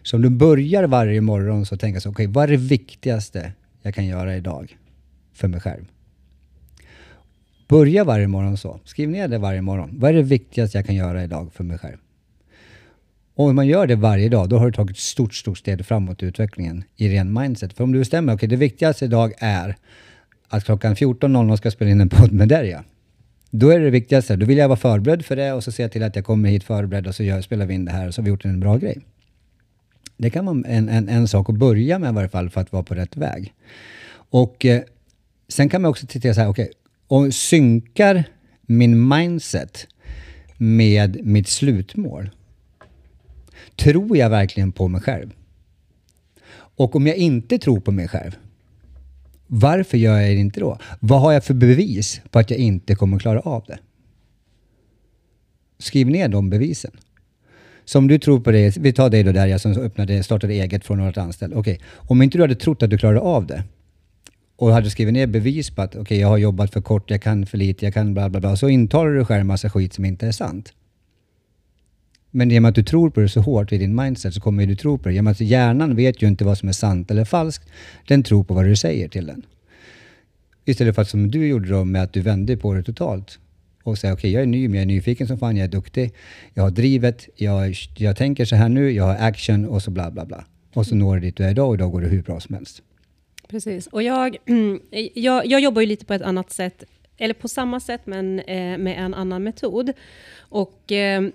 Så 0.07 0.15
om 0.15 0.21
du 0.21 0.29
börjar 0.29 0.87
varje 0.87 1.21
morgon 1.21 1.65
så 1.65 1.77
tänker 1.77 1.99
så, 1.99 2.09
okej, 2.09 2.27
vad 2.27 2.43
är 2.43 2.47
det 2.47 2.57
viktigaste 2.57 3.51
jag 3.81 3.95
kan 3.95 4.05
göra 4.05 4.35
idag 4.35 4.77
för 5.33 5.47
mig 5.47 5.59
själv? 5.59 5.85
Börja 7.67 8.03
varje 8.03 8.27
morgon 8.27 8.57
så. 8.57 8.79
Skriv 8.83 9.09
ner 9.09 9.27
det 9.27 9.37
varje 9.37 9.61
morgon. 9.61 9.89
Vad 9.93 10.09
är 10.09 10.13
det 10.13 10.21
viktigaste 10.21 10.77
jag 10.77 10.85
kan 10.85 10.95
göra 10.95 11.23
idag 11.23 11.53
för 11.53 11.63
mig 11.63 11.77
själv? 11.77 11.97
Och 13.35 13.45
om 13.45 13.55
man 13.55 13.67
gör 13.67 13.87
det 13.87 13.95
varje 13.95 14.29
dag, 14.29 14.49
då 14.49 14.57
har 14.57 14.65
du 14.65 14.71
tagit 14.71 14.97
ett 14.97 15.03
stort, 15.03 15.33
stort 15.33 15.57
steg 15.57 15.85
framåt 15.85 16.23
i 16.23 16.25
utvecklingen 16.25 16.83
i 16.95 17.09
ren 17.09 17.33
mindset. 17.33 17.73
För 17.73 17.83
om 17.83 17.91
du 17.91 17.99
bestämmer, 17.99 18.33
okej, 18.33 18.35
okay, 18.35 18.49
det 18.49 18.55
viktigaste 18.55 19.05
idag 19.05 19.33
är 19.37 19.75
att 20.47 20.63
klockan 20.63 20.95
14.00 20.95 21.55
ska 21.55 21.65
jag 21.65 21.73
spela 21.73 21.91
in 21.91 22.01
en 22.01 22.09
podd 22.09 22.31
med 22.31 22.47
Derja. 22.47 22.83
Då 23.51 23.69
är 23.69 23.79
det 23.79 23.85
det 23.85 23.91
viktigaste. 23.91 24.35
Då 24.35 24.45
vill 24.45 24.57
jag 24.57 24.67
vara 24.67 24.79
förberedd 24.79 25.25
för 25.25 25.35
det 25.35 25.53
och 25.53 25.63
så 25.63 25.71
ser 25.71 25.83
jag 25.83 25.91
till 25.91 26.03
att 26.03 26.15
jag 26.15 26.25
kommer 26.25 26.49
hit 26.49 26.63
förberedd 26.63 27.07
och 27.07 27.15
så 27.15 27.23
gör, 27.23 27.41
spelar 27.41 27.65
vi 27.65 27.73
in 27.73 27.85
det 27.85 27.91
här 27.91 28.07
och 28.07 28.13
så 28.13 28.21
har 28.21 28.23
vi 28.23 28.29
gjort 28.29 28.45
en 28.45 28.59
bra 28.59 28.77
grej. 28.77 29.03
Det 30.17 30.29
kan 30.29 30.45
vara 30.45 30.67
en, 30.67 30.89
en, 30.89 31.09
en 31.09 31.27
sak 31.27 31.49
att 31.49 31.55
börja 31.55 31.99
med 31.99 32.09
i 32.09 32.13
varje 32.13 32.29
fall 32.29 32.49
för 32.49 32.61
att 32.61 32.71
vara 32.71 32.83
på 32.83 32.95
rätt 32.95 33.17
väg. 33.17 33.53
Och 34.29 34.65
eh, 34.65 34.81
sen 35.47 35.69
kan 35.69 35.81
man 35.81 35.91
också 35.91 36.07
titta 36.07 36.33
så 36.33 36.41
här, 36.41 36.49
okej, 36.49 36.63
okay, 36.63 36.73
och 37.07 37.33
synkar 37.33 38.23
min 38.61 39.07
mindset 39.07 39.87
med 40.57 41.25
mitt 41.25 41.47
slutmål. 41.47 42.29
Tror 43.75 44.17
jag 44.17 44.29
verkligen 44.29 44.71
på 44.71 44.87
mig 44.87 45.01
själv? 45.01 45.33
Och 46.51 46.95
om 46.95 47.07
jag 47.07 47.15
inte 47.15 47.57
tror 47.57 47.79
på 47.79 47.91
mig 47.91 48.07
själv, 48.07 48.37
varför 49.47 49.97
gör 49.97 50.19
jag 50.19 50.29
det 50.29 50.39
inte 50.39 50.59
då? 50.59 50.77
Vad 50.99 51.21
har 51.21 51.31
jag 51.31 51.43
för 51.43 51.53
bevis 51.53 52.21
på 52.29 52.39
att 52.39 52.51
jag 52.51 52.59
inte 52.59 52.95
kommer 52.95 53.19
klara 53.19 53.39
av 53.39 53.63
det? 53.67 53.79
Skriv 55.79 56.07
ner 56.09 56.27
de 56.27 56.49
bevisen. 56.49 56.91
Så 57.87 57.97
om 57.97 58.07
du 58.07 58.19
tror 58.19 58.39
på 58.39 58.51
det, 58.51 58.77
vi 58.77 58.93
tar 58.93 59.09
dig 59.09 59.23
då 59.23 59.31
där 59.31 59.47
jag 59.47 59.61
som 59.61 59.71
öppnade, 59.71 60.23
startade 60.23 60.53
eget 60.53 60.85
från 60.85 60.97
något 60.97 61.17
anställd. 61.17 61.53
Okej, 61.53 61.73
okay. 61.73 61.85
om 61.95 62.21
inte 62.21 62.37
du 62.37 62.41
hade 62.41 62.55
trott 62.55 62.83
att 62.83 62.89
du 62.89 62.97
klarade 62.97 63.19
av 63.19 63.47
det 63.47 63.63
och 64.55 64.71
hade 64.71 64.89
skrivit 64.89 65.13
ner 65.13 65.27
bevis 65.27 65.69
på 65.69 65.81
att 65.81 65.89
okej, 65.89 66.01
okay, 66.01 66.17
jag 66.17 66.27
har 66.27 66.37
jobbat 66.37 66.73
för 66.73 66.81
kort, 66.81 67.11
jag 67.11 67.21
kan 67.21 67.45
för 67.45 67.57
lite, 67.57 67.85
jag 67.85 67.93
kan 67.93 68.13
bla 68.13 68.29
bla 68.29 68.39
bla. 68.39 68.55
Så 68.55 68.69
intalar 68.69 69.11
du 69.11 69.25
själv 69.25 69.41
en 69.41 69.47
massa 69.47 69.69
skit 69.69 69.93
som 69.93 70.05
inte 70.05 70.27
är 70.27 70.31
sant. 70.31 70.73
Men 72.31 72.51
i 72.51 72.57
och 72.57 72.61
med 72.61 72.69
att 72.69 72.75
du 72.75 72.83
tror 72.83 73.09
på 73.09 73.19
det 73.19 73.29
så 73.29 73.41
hårt 73.41 73.71
i 73.71 73.77
din 73.77 73.95
mindset 73.95 74.33
så 74.33 74.41
kommer 74.41 74.65
du 74.65 74.75
tro 74.75 74.97
på 74.97 75.09
det. 75.09 75.15
I 75.15 75.19
och 75.19 75.23
med 75.23 75.31
att 75.31 75.39
hjärnan 75.39 75.95
vet 75.95 76.21
ju 76.21 76.27
inte 76.27 76.45
vad 76.45 76.57
som 76.57 76.69
är 76.69 76.73
sant 76.73 77.11
eller 77.11 77.25
falskt. 77.25 77.69
Den 78.07 78.23
tror 78.23 78.43
på 78.43 78.53
vad 78.53 78.65
du 78.65 78.75
säger 78.75 79.07
till 79.07 79.25
den. 79.25 79.45
Istället 80.65 80.95
för 80.95 81.01
att 81.01 81.09
som 81.09 81.31
du 81.31 81.47
gjorde 81.47 81.69
då 81.69 81.85
med 81.85 82.03
att 82.03 82.13
du 82.13 82.21
vände 82.21 82.57
på 82.57 82.73
det 82.73 82.83
totalt 82.83 83.39
och 83.87 83.97
säger 83.97 84.13
okej, 84.13 84.19
okay, 84.19 84.31
jag 84.31 84.41
är 84.41 84.45
ny, 84.45 84.67
men 84.67 84.75
jag 84.75 84.81
är 84.81 84.85
nyfiken 84.85 85.27
som 85.27 85.37
fan, 85.37 85.57
jag 85.57 85.63
är 85.63 85.71
duktig, 85.71 86.13
jag 86.53 86.63
har 86.63 86.71
drivet, 86.71 87.29
jag, 87.35 87.75
jag 87.97 88.17
tänker 88.17 88.45
så 88.45 88.55
här 88.55 88.69
nu, 88.69 88.91
jag 88.91 89.03
har 89.03 89.15
action 89.15 89.65
och 89.65 89.81
så 89.81 89.91
bla 89.91 90.11
bla 90.11 90.25
bla. 90.25 90.45
Och 90.73 90.85
så 90.85 90.95
når 90.95 91.15
du 91.15 91.21
dit 91.21 91.37
du 91.37 91.43
är 91.43 91.49
idag 91.51 91.67
och 91.67 91.75
idag 91.75 91.91
går 91.91 92.01
det 92.01 92.07
hur 92.07 92.21
bra 92.21 92.39
som 92.39 92.55
helst. 92.55 92.81
Precis, 93.47 93.87
och 93.87 94.03
jag, 94.03 94.37
jag, 95.13 95.45
jag 95.45 95.61
jobbar 95.61 95.81
ju 95.81 95.87
lite 95.87 96.05
på 96.05 96.13
ett 96.13 96.21
annat 96.21 96.51
sätt, 96.51 96.83
eller 97.17 97.33
på 97.33 97.47
samma 97.47 97.79
sätt 97.79 98.01
men 98.05 98.39
eh, 98.39 98.77
med 98.77 98.97
en 98.97 99.13
annan 99.13 99.43
metod. 99.43 99.93
Och 100.37 100.91
eh, 100.91 101.27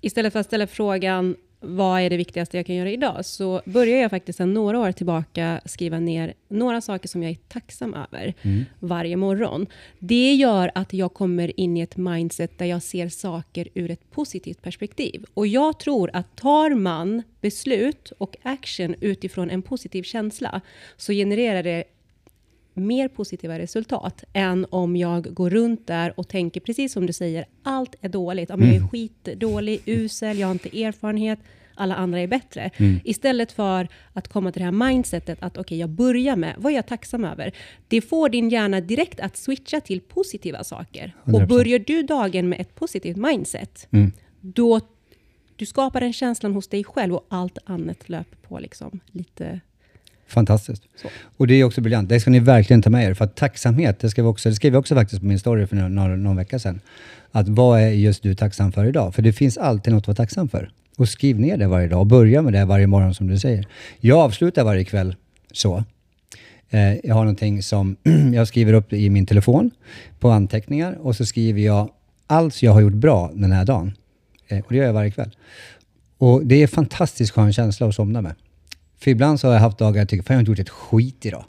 istället 0.00 0.32
för 0.32 0.40
att 0.40 0.46
ställa 0.46 0.66
frågan 0.66 1.36
vad 1.64 2.00
är 2.00 2.10
det 2.10 2.16
viktigaste 2.16 2.56
jag 2.56 2.66
kan 2.66 2.76
göra 2.76 2.90
idag? 2.90 3.24
Så 3.24 3.62
börjar 3.64 3.98
jag 3.98 4.10
faktiskt 4.10 4.36
sedan 4.36 4.54
några 4.54 4.78
år 4.80 4.92
tillbaka 4.92 5.60
skriva 5.64 5.98
ner 5.98 6.34
några 6.48 6.80
saker 6.80 7.08
som 7.08 7.22
jag 7.22 7.32
är 7.32 7.38
tacksam 7.48 7.94
över 7.94 8.34
mm. 8.42 8.64
varje 8.80 9.16
morgon. 9.16 9.66
Det 9.98 10.34
gör 10.34 10.70
att 10.74 10.92
jag 10.92 11.14
kommer 11.14 11.60
in 11.60 11.76
i 11.76 11.80
ett 11.80 11.96
mindset 11.96 12.58
där 12.58 12.66
jag 12.66 12.82
ser 12.82 13.08
saker 13.08 13.68
ur 13.74 13.90
ett 13.90 14.10
positivt 14.10 14.62
perspektiv. 14.62 15.24
Och 15.34 15.46
jag 15.46 15.78
tror 15.78 16.10
att 16.12 16.36
tar 16.36 16.74
man 16.74 17.22
beslut 17.40 18.12
och 18.18 18.36
action 18.42 18.94
utifrån 19.00 19.50
en 19.50 19.62
positiv 19.62 20.02
känsla 20.02 20.60
så 20.96 21.12
genererar 21.12 21.62
det 21.62 21.84
mer 22.74 23.08
positiva 23.08 23.58
resultat 23.58 24.24
än 24.32 24.66
om 24.70 24.96
jag 24.96 25.34
går 25.34 25.50
runt 25.50 25.86
där 25.86 26.20
och 26.20 26.28
tänker 26.28 26.60
precis 26.60 26.92
som 26.92 27.06
du 27.06 27.12
säger, 27.12 27.46
allt 27.62 27.96
är 28.00 28.08
dåligt. 28.08 28.50
Mm. 28.50 28.66
Jag 28.66 28.74
är 28.74 28.78
mm. 28.78 28.88
skitdålig, 28.88 29.82
usel, 29.86 30.38
jag 30.38 30.46
har 30.46 30.52
inte 30.52 30.82
erfarenhet, 30.82 31.38
alla 31.74 31.94
andra 31.94 32.20
är 32.20 32.26
bättre. 32.26 32.70
Mm. 32.76 33.00
Istället 33.04 33.52
för 33.52 33.88
att 34.12 34.28
komma 34.28 34.52
till 34.52 34.60
det 34.60 34.64
här 34.64 34.88
mindsetet 34.90 35.42
att 35.42 35.52
okej, 35.52 35.60
okay, 35.60 35.78
jag 35.78 35.90
börjar 35.90 36.36
med, 36.36 36.54
vad 36.58 36.72
är 36.72 36.76
jag 36.76 36.86
tacksam 36.86 37.24
över? 37.24 37.52
Det 37.88 38.00
får 38.00 38.28
din 38.28 38.48
hjärna 38.48 38.80
direkt 38.80 39.20
att 39.20 39.36
switcha 39.36 39.80
till 39.80 40.00
positiva 40.00 40.64
saker. 40.64 41.12
100%. 41.24 41.42
Och 41.42 41.48
börjar 41.48 41.78
du 41.78 42.02
dagen 42.02 42.48
med 42.48 42.60
ett 42.60 42.74
positivt 42.74 43.16
mindset, 43.16 43.88
mm. 43.90 44.12
då 44.40 44.80
du 45.56 45.66
skapar 45.66 46.00
den 46.00 46.12
känslan 46.12 46.52
hos 46.52 46.68
dig 46.68 46.84
själv 46.84 47.14
och 47.14 47.26
allt 47.28 47.58
annat 47.64 48.08
löper 48.08 48.36
på 48.36 48.58
liksom 48.58 49.00
lite 49.06 49.60
Fantastiskt. 50.34 50.82
Så. 51.02 51.08
Och 51.36 51.46
det 51.46 51.54
är 51.54 51.64
också 51.64 51.80
briljant. 51.80 52.08
Det 52.08 52.20
ska 52.20 52.30
ni 52.30 52.40
verkligen 52.40 52.82
ta 52.82 52.90
med 52.90 53.04
er. 53.04 53.14
För 53.14 53.24
att 53.24 53.36
tacksamhet, 53.36 54.00
det, 54.00 54.10
ska 54.10 54.22
vi 54.22 54.28
också, 54.28 54.48
det 54.48 54.54
skrev 54.54 54.72
jag 54.72 54.80
också 54.80 54.94
faktiskt 54.94 55.20
på 55.20 55.26
min 55.26 55.38
story 55.38 55.66
för 55.66 55.76
någon, 55.76 56.22
någon 56.22 56.36
vecka 56.36 56.58
sedan. 56.58 56.80
Att 57.32 57.48
vad 57.48 57.80
är 57.80 57.88
just 57.88 58.22
du 58.22 58.34
tacksam 58.34 58.72
för 58.72 58.84
idag? 58.84 59.14
För 59.14 59.22
det 59.22 59.32
finns 59.32 59.58
alltid 59.58 59.92
något 59.92 60.02
att 60.02 60.06
vara 60.06 60.14
tacksam 60.14 60.48
för. 60.48 60.70
Och 60.96 61.08
skriv 61.08 61.40
ner 61.40 61.56
det 61.56 61.66
varje 61.66 61.88
dag 61.88 62.00
och 62.00 62.06
börja 62.06 62.42
med 62.42 62.52
det 62.52 62.64
varje 62.64 62.86
morgon 62.86 63.14
som 63.14 63.26
du 63.26 63.38
säger. 63.38 63.66
Jag 64.00 64.18
avslutar 64.18 64.64
varje 64.64 64.84
kväll 64.84 65.16
så. 65.52 65.84
Eh, 66.70 66.94
jag 67.04 67.14
har 67.14 67.24
någonting 67.24 67.62
som 67.62 67.96
jag 68.34 68.48
skriver 68.48 68.72
upp 68.72 68.92
i 68.92 69.10
min 69.10 69.26
telefon 69.26 69.70
på 70.20 70.30
anteckningar 70.30 70.98
och 71.00 71.16
så 71.16 71.26
skriver 71.26 71.60
jag 71.60 71.90
allt 72.26 72.62
jag 72.62 72.72
har 72.72 72.80
gjort 72.80 72.94
bra 72.94 73.30
den 73.34 73.52
här 73.52 73.64
dagen. 73.64 73.92
Eh, 74.48 74.58
och 74.58 74.66
det 74.68 74.76
gör 74.76 74.84
jag 74.84 74.92
varje 74.92 75.10
kväll. 75.10 75.30
Och 76.18 76.46
det 76.46 76.54
är 76.54 76.62
en 76.62 76.68
fantastiskt 76.68 77.32
skön 77.32 77.52
känsla 77.52 77.86
att 77.88 77.94
somna 77.94 78.22
med. 78.22 78.34
För 79.04 79.10
ibland 79.10 79.40
så 79.40 79.46
har 79.46 79.54
jag 79.54 79.60
haft 79.60 79.78
dagar 79.78 80.00
jag 80.00 80.08
tycker, 80.08 80.22
fan 80.22 80.34
jag 80.34 80.38
har 80.38 80.40
inte 80.40 80.50
gjort 80.50 80.58
ett 80.58 80.68
skit 80.68 81.26
idag. 81.26 81.44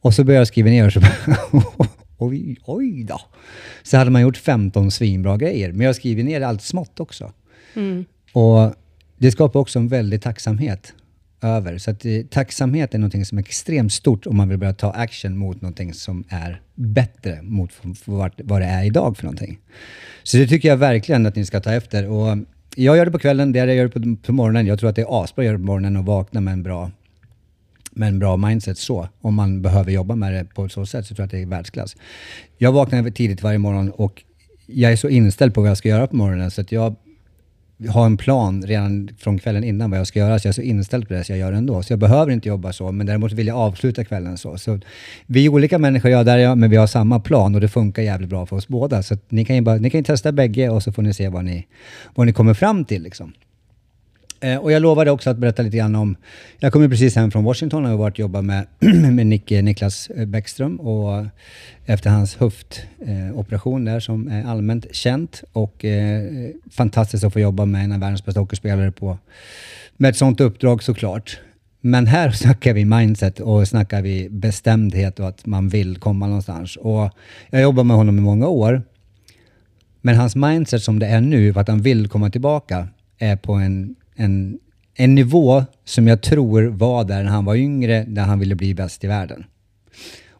Och 0.00 0.14
så 0.14 0.24
börjar 0.24 0.40
jag 0.40 0.48
skriva 0.48 0.70
ner 0.70 0.86
och 0.86 0.92
så 0.92 1.00
oj, 2.18 2.56
oj 2.64 3.04
då. 3.04 3.20
Så 3.82 3.96
hade 3.96 4.10
man 4.10 4.22
gjort 4.22 4.36
15 4.36 4.90
svinbra 4.90 5.36
grejer. 5.36 5.72
Men 5.72 5.86
jag 5.86 5.96
skriver 5.96 6.22
ner 6.22 6.40
allt 6.40 6.62
smått 6.62 7.00
också. 7.00 7.32
Mm. 7.74 8.04
Och 8.32 8.74
det 9.18 9.30
skapar 9.30 9.60
också 9.60 9.78
en 9.78 9.88
väldig 9.88 10.22
tacksamhet 10.22 10.92
över. 11.42 11.78
Så 11.78 11.90
att, 11.90 12.04
eh, 12.04 12.22
tacksamhet 12.30 12.94
är 12.94 12.98
något 12.98 13.26
som 13.26 13.38
är 13.38 13.42
extremt 13.42 13.92
stort 13.92 14.26
om 14.26 14.36
man 14.36 14.48
vill 14.48 14.58
börja 14.58 14.74
ta 14.74 14.90
action 14.90 15.38
mot 15.38 15.60
någonting 15.60 15.94
som 15.94 16.24
är 16.28 16.60
bättre 16.74 17.42
mot 17.42 17.70
vad 18.36 18.60
det 18.60 18.66
är 18.66 18.84
idag 18.84 19.16
för 19.16 19.24
någonting. 19.24 19.58
Så 20.22 20.36
det 20.36 20.46
tycker 20.46 20.68
jag 20.68 20.76
verkligen 20.76 21.26
att 21.26 21.36
ni 21.36 21.46
ska 21.46 21.60
ta 21.60 21.72
efter. 21.72 22.08
Och 22.08 22.38
jag 22.76 22.96
gör 22.96 23.04
det 23.04 23.10
på 23.10 23.18
kvällen, 23.18 23.52
det 23.52 23.58
jag 23.58 23.74
gör 23.74 23.84
det 23.84 23.90
på, 23.90 24.16
på 24.26 24.32
morgonen. 24.32 24.66
Jag 24.66 24.78
tror 24.78 24.90
att 24.90 24.96
det 24.96 25.02
är 25.02 25.22
asbra 25.22 25.42
att 25.42 25.46
göra 25.46 25.56
det 25.56 25.62
på 25.62 25.66
morgonen 25.66 25.96
och 25.96 26.04
vakna 26.04 26.40
med 26.40 26.52
en 26.52 26.62
bra 26.62 26.90
med 27.96 28.08
en 28.08 28.18
bra 28.18 28.36
mindset 28.36 28.78
så. 28.78 29.08
Om 29.20 29.34
man 29.34 29.62
behöver 29.62 29.92
jobba 29.92 30.14
med 30.14 30.32
det 30.32 30.44
på 30.54 30.68
så 30.68 30.86
sätt 30.86 31.06
så 31.06 31.14
tror 31.14 31.22
jag 31.22 31.26
att 31.26 31.30
det 31.30 31.42
är 31.42 31.46
världsklass. 31.46 31.96
Jag 32.58 32.72
vaknar 32.72 33.10
tidigt 33.10 33.42
varje 33.42 33.58
morgon 33.58 33.90
och 33.90 34.24
jag 34.66 34.92
är 34.92 34.96
så 34.96 35.08
inställd 35.08 35.54
på 35.54 35.60
vad 35.60 35.70
jag 35.70 35.78
ska 35.78 35.88
göra 35.88 36.06
på 36.06 36.16
morgonen 36.16 36.50
så 36.50 36.60
att 36.60 36.72
jag 36.72 36.94
ha 37.88 38.06
en 38.06 38.16
plan 38.16 38.62
redan 38.62 39.08
från 39.18 39.38
kvällen 39.38 39.64
innan 39.64 39.90
vad 39.90 40.00
jag 40.00 40.06
ska 40.06 40.18
göra, 40.18 40.38
så 40.38 40.46
jag 40.46 40.50
är 40.50 40.54
så 40.54 40.62
inställd 40.62 41.08
på 41.08 41.14
det 41.14 41.24
så 41.24 41.32
jag 41.32 41.38
gör 41.38 41.52
det 41.52 41.58
ändå. 41.58 41.82
Så 41.82 41.92
jag 41.92 41.98
behöver 41.98 42.32
inte 42.32 42.48
jobba 42.48 42.72
så, 42.72 42.92
men 42.92 43.06
däremot 43.06 43.32
vill 43.32 43.46
jag 43.46 43.56
avsluta 43.56 44.04
kvällen 44.04 44.38
så. 44.38 44.58
så 44.58 44.80
vi 45.26 45.44
är 45.44 45.48
olika 45.48 45.78
människor, 45.78 46.10
jag 46.10 46.26
där 46.26 46.38
jag, 46.38 46.58
men 46.58 46.70
vi 46.70 46.76
har 46.76 46.86
samma 46.86 47.20
plan 47.20 47.54
och 47.54 47.60
det 47.60 47.68
funkar 47.68 48.02
jävligt 48.02 48.30
bra 48.30 48.46
för 48.46 48.56
oss 48.56 48.68
båda. 48.68 49.02
Så 49.02 49.16
ni 49.28 49.44
kan 49.44 49.56
ju 49.56 49.62
bara, 49.62 49.76
ni 49.76 49.90
kan 49.90 50.00
ju 50.00 50.04
testa 50.04 50.32
bägge 50.32 50.68
och 50.68 50.82
så 50.82 50.92
får 50.92 51.02
ni 51.02 51.14
se 51.14 51.28
vad 51.28 51.44
ni, 51.44 51.66
vad 52.14 52.26
ni 52.26 52.32
kommer 52.32 52.54
fram 52.54 52.84
till. 52.84 53.02
Liksom. 53.02 53.32
Eh, 54.44 54.56
och 54.56 54.72
jag 54.72 54.82
lovade 54.82 55.10
också 55.10 55.30
att 55.30 55.38
berätta 55.38 55.62
lite 55.62 55.76
grann 55.76 55.94
om... 55.94 56.16
Jag 56.58 56.72
kommer 56.72 56.88
precis 56.88 57.16
hem 57.16 57.30
från 57.30 57.44
Washington 57.44 57.84
och 57.84 57.90
har 57.90 57.96
varit 57.96 58.14
och 58.14 58.18
jobbat 58.18 58.44
med, 58.44 58.66
med 59.12 59.26
Nick, 59.26 59.50
Niklas 59.50 60.10
eh, 60.10 60.26
Bäckström 60.26 60.80
och 60.80 61.26
efter 61.84 62.10
hans 62.10 62.36
höftoperation 62.36 63.88
eh, 63.88 63.92
där 63.92 64.00
som 64.00 64.28
är 64.28 64.44
allmänt 64.44 64.86
känt 64.94 65.44
och 65.52 65.84
eh, 65.84 66.50
fantastiskt 66.70 67.24
att 67.24 67.32
få 67.32 67.40
jobba 67.40 67.64
med 67.64 67.84
en 67.84 67.92
av 67.92 68.00
världens 68.00 68.24
bästa 68.24 68.40
hockeyspelare 68.40 68.92
på, 68.92 69.18
med 69.96 70.10
ett 70.10 70.16
sånt 70.16 70.40
uppdrag 70.40 70.82
såklart. 70.82 71.40
Men 71.80 72.06
här 72.06 72.30
snackar 72.42 72.72
vi 72.72 72.84
mindset 72.84 73.40
och 73.40 73.68
snackar 73.68 74.02
vi 74.02 74.28
bestämdhet 74.30 75.20
och 75.20 75.28
att 75.28 75.46
man 75.46 75.68
vill 75.68 75.96
komma 75.96 76.26
någonstans. 76.26 76.76
Och 76.76 77.10
jag 77.50 77.62
jobbar 77.62 77.84
med 77.84 77.96
honom 77.96 78.18
i 78.18 78.22
många 78.22 78.48
år. 78.48 78.82
Men 80.00 80.16
hans 80.16 80.36
mindset 80.36 80.82
som 80.82 80.98
det 80.98 81.06
är 81.06 81.20
nu, 81.20 81.52
för 81.52 81.60
att 81.60 81.68
han 81.68 81.82
vill 81.82 82.08
komma 82.08 82.30
tillbaka, 82.30 82.88
är 83.18 83.36
på 83.36 83.52
en 83.52 83.96
en, 84.14 84.58
en 84.94 85.14
nivå 85.14 85.64
som 85.84 86.08
jag 86.08 86.20
tror 86.20 86.62
var 86.62 87.04
där 87.04 87.22
när 87.22 87.30
han 87.30 87.44
var 87.44 87.54
yngre, 87.54 88.04
där 88.08 88.22
han 88.22 88.38
ville 88.38 88.54
bli 88.54 88.74
bäst 88.74 89.04
i 89.04 89.06
världen. 89.06 89.44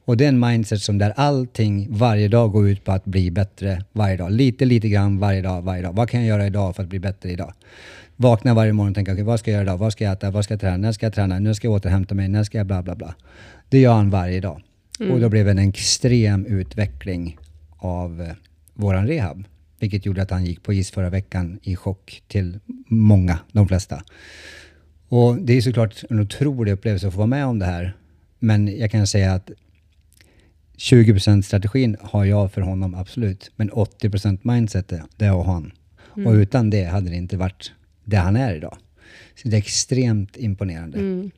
Och 0.06 0.16
det 0.16 0.24
är 0.24 0.28
en 0.28 0.40
mindset 0.40 0.80
som 0.80 0.98
där 0.98 1.12
allting 1.16 1.86
varje 1.90 2.28
dag 2.28 2.52
går 2.52 2.68
ut 2.68 2.84
på 2.84 2.92
att 2.92 3.04
bli 3.04 3.30
bättre 3.30 3.84
varje 3.92 4.16
dag. 4.16 4.32
Lite, 4.32 4.64
lite 4.64 4.88
grann 4.88 5.18
varje 5.18 5.42
dag, 5.42 5.62
varje 5.62 5.82
dag. 5.82 5.92
Vad 5.92 6.08
kan 6.08 6.20
jag 6.20 6.28
göra 6.28 6.46
idag 6.46 6.76
för 6.76 6.82
att 6.82 6.88
bli 6.88 6.98
bättre 6.98 7.30
idag? 7.30 7.52
Vakna 8.16 8.54
varje 8.54 8.72
morgon 8.72 8.90
och 8.90 8.94
tänka, 8.94 9.12
okay, 9.12 9.24
vad 9.24 9.40
ska 9.40 9.50
jag 9.50 9.54
göra 9.54 9.64
idag? 9.64 9.78
Vad 9.78 9.92
ska 9.92 10.04
jag 10.04 10.12
äta? 10.12 10.30
Vad 10.30 10.44
ska 10.44 10.54
jag 10.54 10.60
träna? 10.60 10.76
När 10.76 10.92
ska 10.92 11.06
jag 11.06 11.14
träna? 11.14 11.38
När 11.38 11.52
ska 11.52 11.66
jag 11.66 11.74
återhämta 11.74 12.14
mig? 12.14 12.28
När 12.28 12.44
ska 12.44 12.58
jag 12.58 12.66
bla 12.66 12.82
bla 12.82 12.94
bla? 12.94 13.14
Det 13.68 13.78
gör 13.78 13.92
han 13.92 14.10
varje 14.10 14.40
dag. 14.40 14.62
Mm. 15.00 15.12
Och 15.12 15.20
då 15.20 15.28
blev 15.28 15.44
det 15.44 15.50
en 15.50 15.58
extrem 15.58 16.46
utveckling 16.46 17.38
av 17.76 18.22
eh, 18.22 18.28
våran 18.74 19.06
rehab. 19.06 19.44
Vilket 19.78 20.06
gjorde 20.06 20.22
att 20.22 20.30
han 20.30 20.44
gick 20.44 20.62
på 20.62 20.72
is 20.72 20.90
förra 20.90 21.10
veckan 21.10 21.58
i 21.62 21.76
chock 21.76 22.22
till 22.28 22.58
många, 22.88 23.38
de 23.52 23.68
flesta. 23.68 24.02
Och 25.08 25.36
det 25.36 25.52
är 25.52 25.60
såklart 25.60 26.04
en 26.10 26.20
otrolig 26.20 26.72
upplevelse 26.72 27.06
att 27.06 27.12
få 27.12 27.18
vara 27.18 27.26
med 27.26 27.46
om 27.46 27.58
det 27.58 27.66
här. 27.66 27.96
Men 28.38 28.78
jag 28.78 28.90
kan 28.90 29.06
säga 29.06 29.32
att 29.32 29.50
20% 30.76 31.42
strategin 31.42 31.96
har 32.00 32.24
jag 32.24 32.52
för 32.52 32.60
honom, 32.60 32.94
absolut. 32.94 33.50
Men 33.56 33.70
80% 33.70 34.38
mindsetet, 34.42 35.02
det 35.16 35.26
har 35.26 35.44
han. 35.44 35.72
Mm. 36.16 36.26
Och 36.26 36.32
utan 36.32 36.70
det 36.70 36.84
hade 36.84 37.10
det 37.10 37.16
inte 37.16 37.36
varit 37.36 37.72
det 38.04 38.16
han 38.16 38.36
är 38.36 38.54
idag. 38.54 38.76
Så 39.34 39.48
det 39.48 39.56
är 39.56 39.58
extremt 39.58 40.36
imponerande. 40.36 40.98
Mm. 40.98 41.30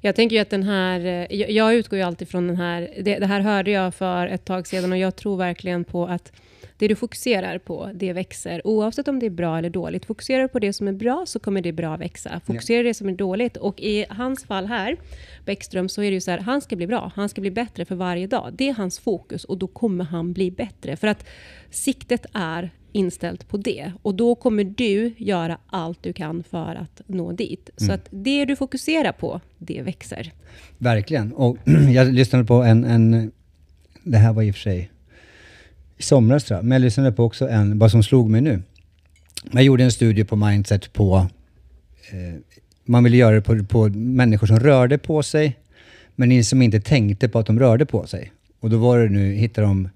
Jag 0.00 0.16
tänker 0.16 0.36
ju 0.36 0.42
att 0.42 0.50
den 0.50 0.62
här, 0.62 1.00
eh, 1.00 1.36
jag 1.36 1.50
jag 1.50 1.74
utgår 1.74 1.98
ju 1.98 2.04
alltid 2.04 2.28
från 2.28 2.46
den 2.46 2.56
här, 2.56 2.90
det, 3.02 3.18
det 3.18 3.26
här 3.26 3.40
hörde 3.40 3.70
jag 3.70 3.94
för 3.94 4.26
ett 4.26 4.44
tag 4.44 4.66
sedan 4.66 4.92
och 4.92 4.98
jag 4.98 5.16
tror 5.16 5.36
verkligen 5.36 5.84
på 5.84 6.06
att 6.06 6.32
det 6.78 6.88
du 6.88 6.94
fokuserar 6.94 7.58
på, 7.58 7.90
det 7.94 8.12
växer. 8.12 8.66
Oavsett 8.66 9.08
om 9.08 9.18
det 9.18 9.26
är 9.26 9.30
bra 9.30 9.58
eller 9.58 9.70
dåligt. 9.70 10.04
Fokuserar 10.06 10.42
du 10.42 10.48
på 10.48 10.58
det 10.58 10.72
som 10.72 10.88
är 10.88 10.92
bra 10.92 11.24
så 11.26 11.38
kommer 11.38 11.60
det 11.60 11.72
bra 11.72 11.96
växa. 11.96 12.40
Fokuserar 12.46 12.82
du 12.82 12.88
det 12.88 12.94
som 12.94 13.08
är 13.08 13.12
dåligt. 13.12 13.56
Och 13.56 13.80
i 13.80 14.06
hans 14.08 14.44
fall 14.44 14.66
här, 14.66 14.96
Bäckström, 15.44 15.88
så 15.88 16.02
är 16.02 16.10
det 16.10 16.14
ju 16.14 16.20
så 16.20 16.30
här, 16.30 16.38
han 16.38 16.60
ska 16.60 16.76
bli 16.76 16.86
bra. 16.86 17.12
Han 17.14 17.28
ska 17.28 17.40
bli 17.40 17.50
bättre 17.50 17.84
för 17.84 17.94
varje 17.94 18.26
dag. 18.26 18.52
Det 18.56 18.68
är 18.68 18.74
hans 18.74 18.98
fokus 18.98 19.44
och 19.44 19.58
då 19.58 19.66
kommer 19.66 20.04
han 20.04 20.32
bli 20.32 20.50
bättre. 20.50 20.96
För 20.96 21.06
att 21.06 21.26
siktet 21.70 22.26
är 22.32 22.70
inställt 22.92 23.48
på 23.48 23.56
det. 23.56 23.92
Och 24.02 24.14
då 24.14 24.34
kommer 24.34 24.64
du 24.64 25.14
göra 25.16 25.58
allt 25.66 26.02
du 26.02 26.12
kan 26.12 26.42
för 26.42 26.74
att 26.74 27.02
nå 27.06 27.32
dit. 27.32 27.70
Så 27.76 27.92
att 27.92 28.08
det 28.10 28.44
du 28.44 28.56
fokuserar 28.56 29.12
på, 29.12 29.40
det 29.58 29.82
växer. 29.82 30.32
Verkligen. 30.78 31.32
Och 31.32 31.56
jag 31.94 32.12
lyssnade 32.12 32.44
på 32.44 32.54
en, 32.54 32.84
en, 32.84 33.32
det 34.02 34.18
här 34.18 34.32
var 34.32 34.42
i 34.42 34.50
och 34.50 34.54
för 34.54 34.60
sig 34.60 34.90
i 35.98 36.02
somras 36.02 36.44
tror 36.44 36.58
jag, 36.58 36.64
men 36.64 36.72
jag 36.72 36.80
lyssnade 36.80 37.12
på 37.12 37.24
också 37.24 37.48
en, 37.48 37.78
vad 37.78 37.90
som 37.90 38.02
slog 38.02 38.30
mig 38.30 38.40
nu. 38.40 38.62
Jag 39.50 39.62
gjorde 39.62 39.84
en 39.84 39.92
studie 39.92 40.24
på 40.24 40.36
mindset 40.36 40.92
på, 40.92 41.26
eh, 42.10 42.40
man 42.84 43.04
ville 43.04 43.16
göra 43.16 43.34
det 43.34 43.42
på, 43.42 43.64
på 43.64 43.88
människor 43.88 44.46
som 44.46 44.60
rörde 44.60 44.98
på 44.98 45.22
sig, 45.22 45.56
men 46.16 46.44
som 46.44 46.62
inte 46.62 46.80
tänkte 46.80 47.28
på 47.28 47.38
att 47.38 47.46
de 47.46 47.58
rörde 47.58 47.86
på 47.86 48.06
sig. 48.06 48.32
Och 48.60 48.70
då 48.70 48.76
var 48.78 48.98
det 48.98 49.08
nu, 49.08 49.34
hittade 49.34 49.66
de 49.66 49.88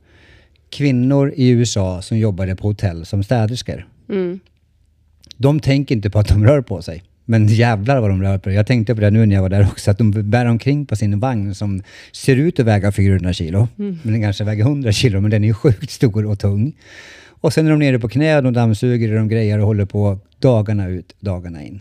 kvinnor 0.71 1.33
i 1.37 1.49
USA 1.49 2.03
som 2.03 2.19
jobbade 2.19 2.57
på 2.57 2.69
hotell 2.69 3.07
som 3.07 3.23
städerskor. 3.23 3.89
Mm. 4.09 4.41
De 5.37 5.61
tänker 5.61 5.95
inte 5.95 6.11
på 6.11 6.19
att 6.19 6.29
de 6.29 6.47
rör 6.47 6.61
på 6.61 6.83
sig. 6.83 7.03
Men 7.25 7.47
jävlar 7.49 8.01
vad 8.01 8.11
de 8.11 8.23
rör 8.23 8.39
på 8.39 8.45
sig. 8.45 8.55
Jag 8.55 8.67
tänkte 8.67 8.95
på 8.95 9.01
det 9.01 9.11
nu 9.11 9.27
när 9.27 9.35
jag 9.35 9.43
var 9.43 9.49
där 9.49 9.67
också, 9.71 9.91
att 9.91 9.99
de 9.99 10.11
bär 10.31 10.47
omkring 10.47 10.87
på 10.87 10.97
sin 10.97 11.21
vagn 11.21 11.55
som 11.55 11.83
ser 12.13 12.37
ut 12.37 12.61
att 12.61 12.67
väga 12.67 12.93
400 12.93 13.33
kilo. 13.33 13.69
Men 13.77 14.13
den 14.13 14.23
kanske 14.23 14.45
väger 14.45 14.65
100 14.65 14.93
kilo, 14.93 15.21
men 15.21 15.31
den 15.31 15.45
är 15.45 15.49
ju 15.49 15.55
sjukt 15.55 15.91
stor 15.91 16.27
och 16.27 16.39
tung. 16.39 16.73
Och 17.29 17.53
sen 17.53 17.67
är 17.67 17.71
de 17.71 17.79
nere 17.79 17.99
på 17.99 18.09
knä, 18.09 18.41
de 18.41 18.53
dammsuger 18.53 19.11
och 19.11 19.17
de 19.17 19.29
grejer 19.29 19.59
och 19.59 19.67
håller 19.67 19.85
på 19.85 20.19
dagarna 20.39 20.89
ut, 20.89 21.17
dagarna 21.21 21.63
in. 21.63 21.81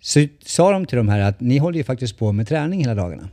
Så 0.00 0.26
sa 0.44 0.72
de 0.72 0.86
till 0.86 0.96
de 0.96 1.08
här 1.08 1.20
att 1.20 1.40
ni 1.40 1.58
håller 1.58 1.78
ju 1.78 1.84
faktiskt 1.84 2.18
på 2.18 2.32
med 2.32 2.48
träning 2.48 2.80
hela 2.80 2.94
dagarna. 2.94 3.28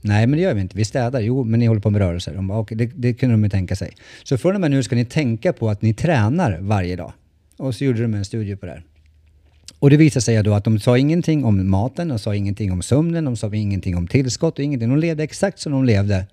Nej, 0.00 0.26
men 0.26 0.36
det 0.36 0.42
gör 0.42 0.54
vi 0.54 0.60
inte. 0.60 0.76
Vi 0.76 0.84
städar. 0.84 1.20
Jo, 1.20 1.44
men 1.44 1.60
ni 1.60 1.66
håller 1.66 1.80
på 1.80 1.90
med 1.90 2.00
rörelser. 2.00 2.34
De 2.34 2.48
bara, 2.48 2.58
okej, 2.58 2.76
det, 2.76 2.90
det 2.94 3.14
kunde 3.14 3.34
de 3.34 3.44
ju 3.44 3.50
tänka 3.50 3.76
sig. 3.76 3.92
Så 4.22 4.38
från 4.38 4.54
och 4.54 4.60
med 4.60 4.70
nu 4.70 4.82
ska 4.82 4.96
ni 4.96 5.04
tänka 5.04 5.52
på 5.52 5.70
att 5.70 5.82
ni 5.82 5.94
tränar 5.94 6.58
varje 6.60 6.96
dag. 6.96 7.12
Och 7.56 7.74
så 7.74 7.84
gjorde 7.84 8.02
de 8.02 8.14
en 8.14 8.24
studie 8.24 8.56
på 8.56 8.66
det 8.66 8.72
här. 8.72 8.82
Och 9.78 9.90
det 9.90 9.96
visade 9.96 10.22
sig 10.22 10.42
då 10.42 10.54
att 10.54 10.64
de 10.64 10.78
sa 10.78 10.98
ingenting 10.98 11.44
om 11.44 11.70
maten, 11.70 12.08
de 12.08 12.18
sa 12.18 12.34
ingenting 12.34 12.72
om 12.72 12.82
sömnen, 12.82 13.24
de 13.24 13.36
sa 13.36 13.54
ingenting 13.54 13.96
om 13.96 14.06
tillskott 14.06 14.58
och 14.58 14.64
ingenting. 14.64 14.88
De 14.88 14.98
levde 14.98 15.22
exakt 15.22 15.58
som 15.58 15.72
de 15.72 15.84
levde. 15.84 16.26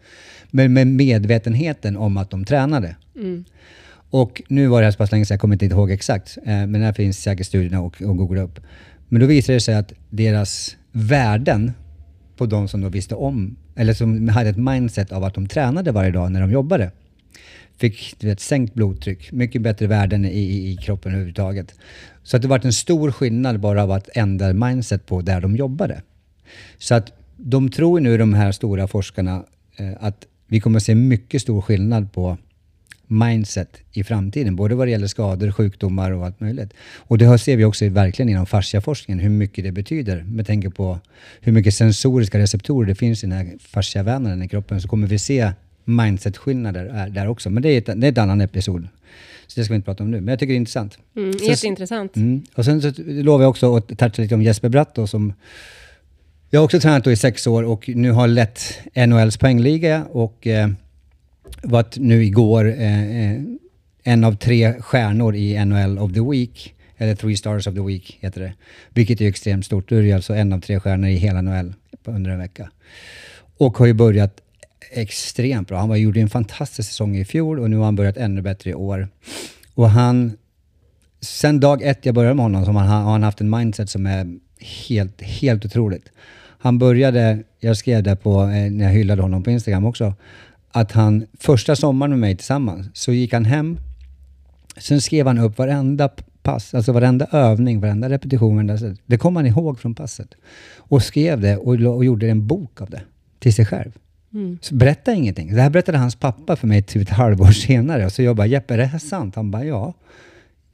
Men 0.52 0.74
med 0.74 0.88
medvetenheten 0.88 1.98
om 1.98 2.18
att 2.18 2.30
de 2.30 2.46
tränade. 2.46 2.96
Och 4.10 4.42
nu 4.48 4.68
var 4.68 4.82
det 4.82 4.86
här 4.86 4.92
så 4.92 4.98
pass 4.98 5.12
länge 5.12 5.26
sedan, 5.26 5.36
jag 5.36 5.42
kommer 5.42 5.56
inte 5.56 5.66
ihåg 5.66 5.92
exakt. 5.92 6.38
Eh, 6.38 6.68
men 6.68 6.82
här 6.82 6.94
finns 6.94 7.18
säkert 7.22 7.48
studierna 7.48 7.82
och, 7.82 8.02
och 8.02 8.18
googla 8.18 8.42
upp. 8.42 8.60
Men 9.08 9.22
då 9.22 9.28
visade 9.28 9.56
det 9.56 9.62
sig 9.62 9.76
att 9.76 9.94
deras 10.10 10.78
värden 10.92 11.72
på 12.38 12.46
de 12.46 12.68
som 12.68 12.82
då 12.82 12.90
visste 12.90 13.16
om, 13.16 13.56
eller 13.76 13.94
som 13.94 14.28
hade 14.28 14.50
ett 14.50 14.58
mindset 14.58 15.12
av 15.12 15.24
att 15.24 15.34
de 15.34 15.48
tränade 15.48 15.92
varje 15.92 16.12
dag 16.12 16.32
när 16.32 16.42
de 16.42 16.52
jobbade, 16.52 16.92
fick 17.82 18.16
du 18.20 18.28
vet, 18.28 18.40
sänkt 18.40 18.74
blodtryck, 18.74 19.32
mycket 19.32 19.62
bättre 19.62 19.88
värden 19.88 20.26
i, 20.26 20.30
i, 20.30 20.72
i 20.72 20.78
kroppen 20.78 21.12
överhuvudtaget. 21.12 21.76
Så 22.24 22.36
att 22.36 22.42
det 22.42 22.48
varit 22.48 22.66
en 22.66 22.74
stor 22.74 23.12
skillnad 23.12 23.60
bara 23.60 23.84
av 23.84 23.92
att 23.92 24.10
ändra 24.14 24.54
mindset 24.54 25.06
på 25.06 25.22
där 25.22 25.42
de 25.42 25.56
jobbade. 25.56 26.02
Så 26.78 26.96
att 26.96 27.12
de 27.38 27.70
tror 27.70 28.00
nu, 28.00 28.18
de 28.18 28.34
här 28.34 28.52
stora 28.52 28.88
forskarna, 28.88 29.44
eh, 29.78 29.92
att 30.00 30.28
vi 30.48 30.60
kommer 30.60 30.78
att 30.78 30.84
se 30.84 30.96
mycket 30.96 31.42
stor 31.42 31.62
skillnad 31.62 32.14
på 32.14 32.38
mindset 33.08 33.78
i 33.92 34.04
framtiden, 34.04 34.56
både 34.56 34.76
vad 34.76 34.88
det 34.88 34.92
gäller 34.92 35.08
skador, 35.08 35.52
sjukdomar 35.52 36.12
och 36.12 36.26
allt 36.26 36.40
möjligt. 36.40 36.74
Och 36.98 37.18
det 37.18 37.28
här 37.28 37.38
ser 37.38 37.58
vi 37.58 37.66
också 37.66 37.90
verkligen 37.90 38.30
inom 38.30 38.46
fasciaforskningen, 38.46 39.20
hur 39.20 39.30
mycket 39.30 39.64
det 39.64 39.72
betyder. 39.72 40.24
Med 40.24 40.48
tanke 40.48 40.70
på 40.70 41.00
hur 41.42 41.52
mycket 41.52 41.74
sensoriska 41.74 42.40
receptorer 42.40 42.88
det 42.88 42.96
finns 42.96 43.24
i 43.24 43.28
den 43.28 43.38
här 43.38 43.58
fasciavävnaden 43.60 44.44
i 44.44 44.48
kroppen, 44.48 44.82
så 44.82 44.88
kommer 44.88 45.08
vi 45.08 45.20
se 45.20 45.52
mindset-skillnader 45.86 46.86
är- 46.86 47.10
där 47.10 47.28
också. 47.28 47.50
Men 47.50 47.64
det 47.64 47.70
är, 47.70 47.78
ett, 47.78 48.02
det 48.02 48.08
är 48.08 48.12
ett 48.12 48.18
annan 48.18 48.42
episod. 48.42 48.88
Så 49.48 49.60
det 49.60 49.64
ska 49.66 49.74
vi 49.74 49.76
inte 49.76 49.86
prata 49.86 50.04
om 50.04 50.12
nu, 50.12 50.22
men 50.22 50.28
jag 50.28 50.40
tycker 50.40 50.54
det 50.54 50.56
är 50.56 50.58
intressant. 50.58 50.98
Mm, 51.16 51.34
Så- 51.34 51.46
jätteintressant. 51.46 52.16
Mm. 52.16 52.44
Och 52.56 52.66
sen 52.66 52.82
så 52.82 52.92
lovar 53.06 53.44
jag 53.44 53.50
också 53.50 53.76
att 53.76 53.88
toucha 53.98 54.22
lite 54.22 54.36
om 54.36 54.42
Jesper 54.42 54.70
Bratt 54.70 54.96
då, 54.96 55.08
som 55.08 55.34
jag 56.50 56.60
har 56.60 56.66
också 56.66 56.80
tränat 56.80 57.08
i 57.08 57.16
sex 57.16 57.48
år 57.48 57.64
och 57.64 57.90
nu 57.96 58.12
har 58.12 58.28
lett 58.28 58.80
NHLs 59.08 59.38
poängliga 59.38 60.06
och 60.12 60.48
eh, 60.48 60.70
varit 61.64 61.98
nu 61.98 62.24
igår 62.26 62.66
eh, 62.82 63.32
eh, 63.32 63.42
en 64.04 64.24
av 64.24 64.36
tre 64.36 64.74
stjärnor 64.82 65.36
i 65.36 65.66
NHL 65.66 66.00
of 66.00 66.14
the 66.14 66.22
Week, 66.32 66.74
eller 66.98 67.16
Three 67.16 67.38
Stars 67.38 67.68
of 67.68 67.76
the 67.76 67.82
Week 67.82 68.18
heter 68.22 68.42
det. 68.42 68.54
Vilket 68.90 69.22
är 69.22 69.28
extremt 69.28 69.66
stort. 69.66 69.90
Då 69.90 69.96
är 69.96 70.16
alltså 70.16 70.34
en 70.34 70.54
av 70.54 70.60
tre 70.60 70.80
stjärnor 70.80 71.10
i 71.10 71.16
hela 71.16 71.42
NHL 71.42 71.74
under 72.04 72.32
en 72.32 72.40
vecka. 72.40 72.70
Och 73.58 73.78
har 73.78 73.86
ju 73.86 73.94
börjat 73.94 74.42
extremt 74.92 75.68
bra. 75.68 75.80
Han 75.80 75.90
var, 75.90 75.96
gjorde 75.96 76.22
en 76.22 76.30
fantastisk 76.30 76.90
säsong 76.90 77.18
i 77.18 77.26
fjol 77.26 77.60
och 77.60 77.70
nu 77.70 77.78
har 77.78 77.86
han 77.86 77.96
börjat 77.96 78.18
ännu 78.18 78.42
bättre 78.42 78.70
i 78.70 78.74
år. 78.74 79.10
Och 79.74 79.90
han 79.90 80.38
sen 81.22 81.60
dag 81.60 81.82
ett 81.82 82.06
jag 82.06 82.16
började 82.16 82.36
med 82.36 82.46
honom 82.46 82.66
så 82.66 82.72
har 82.72 82.82
han, 82.82 83.24
haft 83.24 83.42
en 83.42 83.50
mindset 83.50 83.90
som 83.90 84.06
är 84.06 84.40
helt, 84.88 85.22
helt 85.22 85.66
otroligt. 85.66 86.10
Han 86.60 86.78
började, 86.78 87.44
jag 87.60 87.78
skrev 87.78 88.04
det 88.04 88.16
på, 88.16 88.42
eh, 88.42 88.72
när 88.72 88.86
jag 88.86 88.92
hyllade 88.92 89.22
honom 89.22 89.44
på 89.44 89.52
Instagram 89.52 89.86
också, 89.86 90.14
att 90.72 90.92
han 90.92 91.28
första 91.40 91.76
sommaren 91.76 92.10
med 92.10 92.20
mig 92.20 92.36
tillsammans 92.36 92.88
så 92.94 93.14
gick 93.14 93.34
han 93.34 93.46
hem, 93.46 93.78
sen 94.78 95.02
skrev 95.02 95.28
han 95.28 95.38
upp 95.38 95.58
varenda 95.58 96.10
pass, 96.44 96.74
alltså 96.74 96.92
varenda 96.92 97.26
övning, 97.32 97.80
varenda 97.80 98.10
repetition, 98.10 98.56
varenda, 98.56 98.96
det 99.06 99.18
kom 99.18 99.36
han 99.36 99.46
ihåg 99.46 99.80
från 99.80 99.96
passet. 99.96 100.34
Och 100.78 101.04
skrev 101.04 101.42
det 101.42 101.58
och, 101.58 101.74
och 101.74 102.06
gjorde 102.06 102.30
en 102.30 102.48
bok 102.48 102.82
av 102.82 102.90
det 102.90 103.02
till 103.40 103.54
sig 103.54 103.66
själv. 103.66 103.92
Så 104.62 104.76
berätta 104.76 105.14
ingenting. 105.14 105.56
Det 105.56 105.62
här 105.62 105.70
berättade 105.70 105.98
hans 105.98 106.16
pappa 106.16 106.56
för 106.56 106.68
mig 106.68 106.82
typ 106.82 107.02
ett 107.02 107.10
halvår 107.10 107.52
senare. 107.52 108.10
Så 108.10 108.22
jag 108.22 108.36
bara, 108.36 108.48
Jeppe, 108.48 108.74
är 108.74 108.78
det 108.78 108.86
här 108.86 109.00
sant? 109.00 109.36
Han 109.36 109.52
bara, 109.52 109.66
ja. 109.66 109.94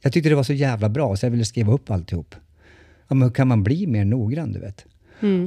Jag 0.00 0.12
tyckte 0.12 0.28
det 0.28 0.34
var 0.34 0.42
så 0.42 0.52
jävla 0.52 0.88
bra 0.88 1.16
så 1.16 1.26
jag 1.26 1.30
ville 1.30 1.44
skriva 1.44 1.72
upp 1.72 1.90
alltihop. 1.90 2.34
Ja, 3.08 3.14
men 3.14 3.22
hur 3.22 3.30
kan 3.30 3.48
man 3.48 3.64
bli 3.64 3.86
mer 3.86 4.04
noggrann, 4.04 4.52
du 4.52 4.58
vet? 4.60 4.84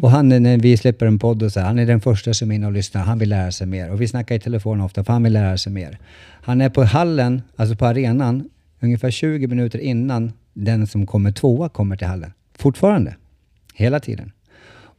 Och 0.01 0.11
han, 0.11 0.29
när 0.29 0.57
vi 0.57 0.77
släpper 0.77 1.05
en 1.05 1.19
podd 1.19 1.43
och 1.43 1.51
så 1.51 1.59
här, 1.59 1.67
han 1.67 1.79
är 1.79 1.85
den 1.85 2.01
första 2.01 2.33
som 2.33 2.51
är 2.51 2.55
inne 2.55 2.67
och 2.67 2.71
lyssnar. 2.73 3.01
Han 3.01 3.19
vill 3.19 3.29
lära 3.29 3.51
sig 3.51 3.67
mer. 3.67 3.91
Och 3.91 4.01
vi 4.01 4.07
snackar 4.07 4.35
i 4.35 4.39
telefon 4.39 4.81
ofta, 4.81 5.03
för 5.03 5.13
han 5.13 5.23
vill 5.23 5.33
lära 5.33 5.57
sig 5.57 5.73
mer. 5.73 5.97
Han 6.31 6.61
är 6.61 6.69
på 6.69 6.83
hallen, 6.83 7.41
alltså 7.55 7.75
på 7.75 7.85
arenan, 7.85 8.49
ungefär 8.79 9.11
20 9.11 9.47
minuter 9.47 9.79
innan 9.79 10.31
den 10.53 10.87
som 10.87 11.07
kommer 11.07 11.31
tvåa 11.31 11.69
kommer 11.69 11.95
till 11.95 12.07
hallen. 12.07 12.33
Fortfarande. 12.57 13.15
Hela 13.73 13.99
tiden. 13.99 14.31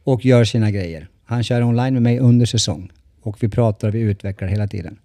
Och 0.03 0.25
gör 0.25 0.43
sina 0.43 0.71
grejer. 0.71 1.07
Han 1.25 1.43
kör 1.43 1.63
online 1.63 1.93
med 1.93 2.03
mig 2.03 2.19
under 2.19 2.45
säsong. 2.45 2.91
Och 3.23 3.43
vi 3.43 3.49
pratar 3.49 3.87
och 3.87 3.95
vi 3.95 3.99
utvecklar 3.99 4.47
hela 4.47 4.67
tiden. 4.67 4.97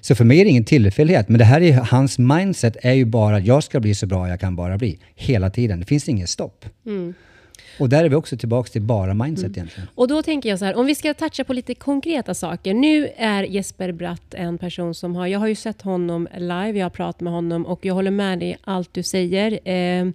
Så 0.00 0.14
för 0.14 0.24
mig 0.24 0.40
är 0.40 0.44
det 0.44 0.50
ingen 0.50 0.64
tillfällighet. 0.64 1.28
Men 1.28 1.38
det 1.38 1.44
här 1.44 1.60
är 1.60 1.72
hans 1.72 2.18
mindset 2.18 2.76
är 2.82 2.92
ju 2.92 3.04
bara 3.04 3.36
att 3.36 3.46
jag 3.46 3.64
ska 3.64 3.80
bli 3.80 3.94
så 3.94 4.06
bra 4.06 4.28
jag 4.28 4.40
kan 4.40 4.56
bara 4.56 4.78
bli. 4.78 4.98
Hela 5.14 5.50
tiden. 5.50 5.80
Det 5.80 5.86
finns 5.86 6.08
ingen 6.08 6.26
stopp. 6.26 6.64
Och 7.78 7.88
där 7.88 8.04
är 8.04 8.08
vi 8.08 8.14
också 8.14 8.36
tillbaka 8.36 8.68
till 8.68 8.82
bara 8.82 9.14
mindset 9.14 9.50
egentligen. 9.50 9.88
Och 9.94 10.08
då 10.08 10.22
tänker 10.22 10.48
jag 10.48 10.58
så 10.58 10.64
här, 10.64 10.76
om 10.76 10.86
vi 10.86 10.94
ska 10.94 11.14
toucha 11.14 11.44
på 11.44 11.52
lite 11.52 11.74
konkreta 11.74 12.34
saker. 12.34 12.74
Nu 12.74 13.08
är 13.16 13.42
Jesper 13.42 13.92
Bratt 13.92 14.34
en 14.34 14.58
person 14.58 14.94
som 14.94 15.16
har, 15.16 15.26
jag 15.26 15.38
har 15.38 15.46
ju 15.46 15.54
sett 15.54 15.82
honom 15.82 16.28
live, 16.38 16.78
jag 16.78 16.84
har 16.84 16.90
pratat 16.90 17.20
med 17.20 17.32
honom 17.32 17.66
och 17.66 17.84
jag 17.84 17.94
håller 17.94 18.10
med 18.10 18.38
dig 18.38 18.48
i 18.48 18.56
allt 18.64 18.94
du 18.94 19.02
säger. 19.02 19.68
Eh, 19.68 20.08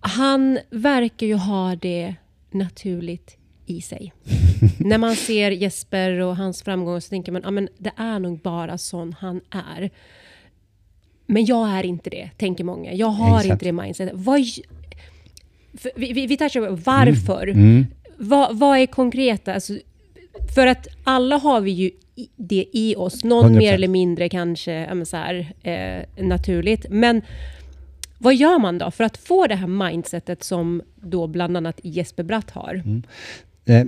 han 0.00 0.58
verkar 0.70 1.26
ju 1.26 1.34
ha 1.34 1.76
det 1.76 2.14
naturligt 2.50 3.36
i 3.66 3.80
sig. 3.82 4.12
När 4.78 4.98
man 4.98 5.16
ser 5.16 5.50
Jesper 5.50 6.10
och 6.10 6.36
hans 6.36 6.62
framgångar 6.62 7.00
så 7.00 7.08
tänker 7.08 7.32
man, 7.32 7.54
men 7.54 7.68
det 7.78 7.92
är 7.96 8.18
nog 8.18 8.38
bara 8.38 8.78
sån 8.78 9.14
han 9.20 9.40
är. 9.50 9.90
Men 11.26 11.44
jag 11.44 11.68
är 11.68 11.86
inte 11.86 12.10
det, 12.10 12.30
tänker 12.36 12.64
många. 12.64 12.92
Jag 12.92 13.06
har 13.06 13.38
Exakt. 13.38 13.52
inte 13.52 13.64
det 13.64 13.72
mindsetet. 13.72 14.14
Vad, 14.16 14.40
för, 15.74 15.90
vi, 15.96 16.12
vi, 16.12 16.26
vi 16.26 16.36
touchar 16.36 16.68
på 16.68 16.74
varför. 16.84 17.46
Mm. 17.46 17.86
Vad, 18.16 18.58
vad 18.58 18.78
är 18.78 18.86
konkreta? 18.86 19.54
Alltså, 19.54 19.72
för 20.54 20.66
att 20.66 20.88
alla 21.04 21.36
har 21.36 21.60
vi 21.60 21.70
ju 21.70 21.90
det 22.36 22.66
i 22.72 22.96
oss. 22.96 23.24
Någon 23.24 23.52
100%. 23.52 23.58
mer 23.58 23.72
eller 23.72 23.88
mindre 23.88 24.28
kanske 24.28 25.04
så 25.06 25.16
här, 25.16 25.52
eh, 25.62 26.24
naturligt. 26.24 26.86
Men 26.90 27.22
Vad 28.18 28.34
gör 28.34 28.58
man 28.58 28.78
då 28.78 28.90
för 28.90 29.04
att 29.04 29.16
få 29.16 29.46
det 29.46 29.54
här 29.54 29.66
mindsetet 29.66 30.44
som 30.44 30.82
då 30.96 31.26
bland 31.26 31.56
annat 31.56 31.80
Jesper 31.82 32.22
Bratt 32.22 32.50
har? 32.50 32.82
Eh, 33.64 33.84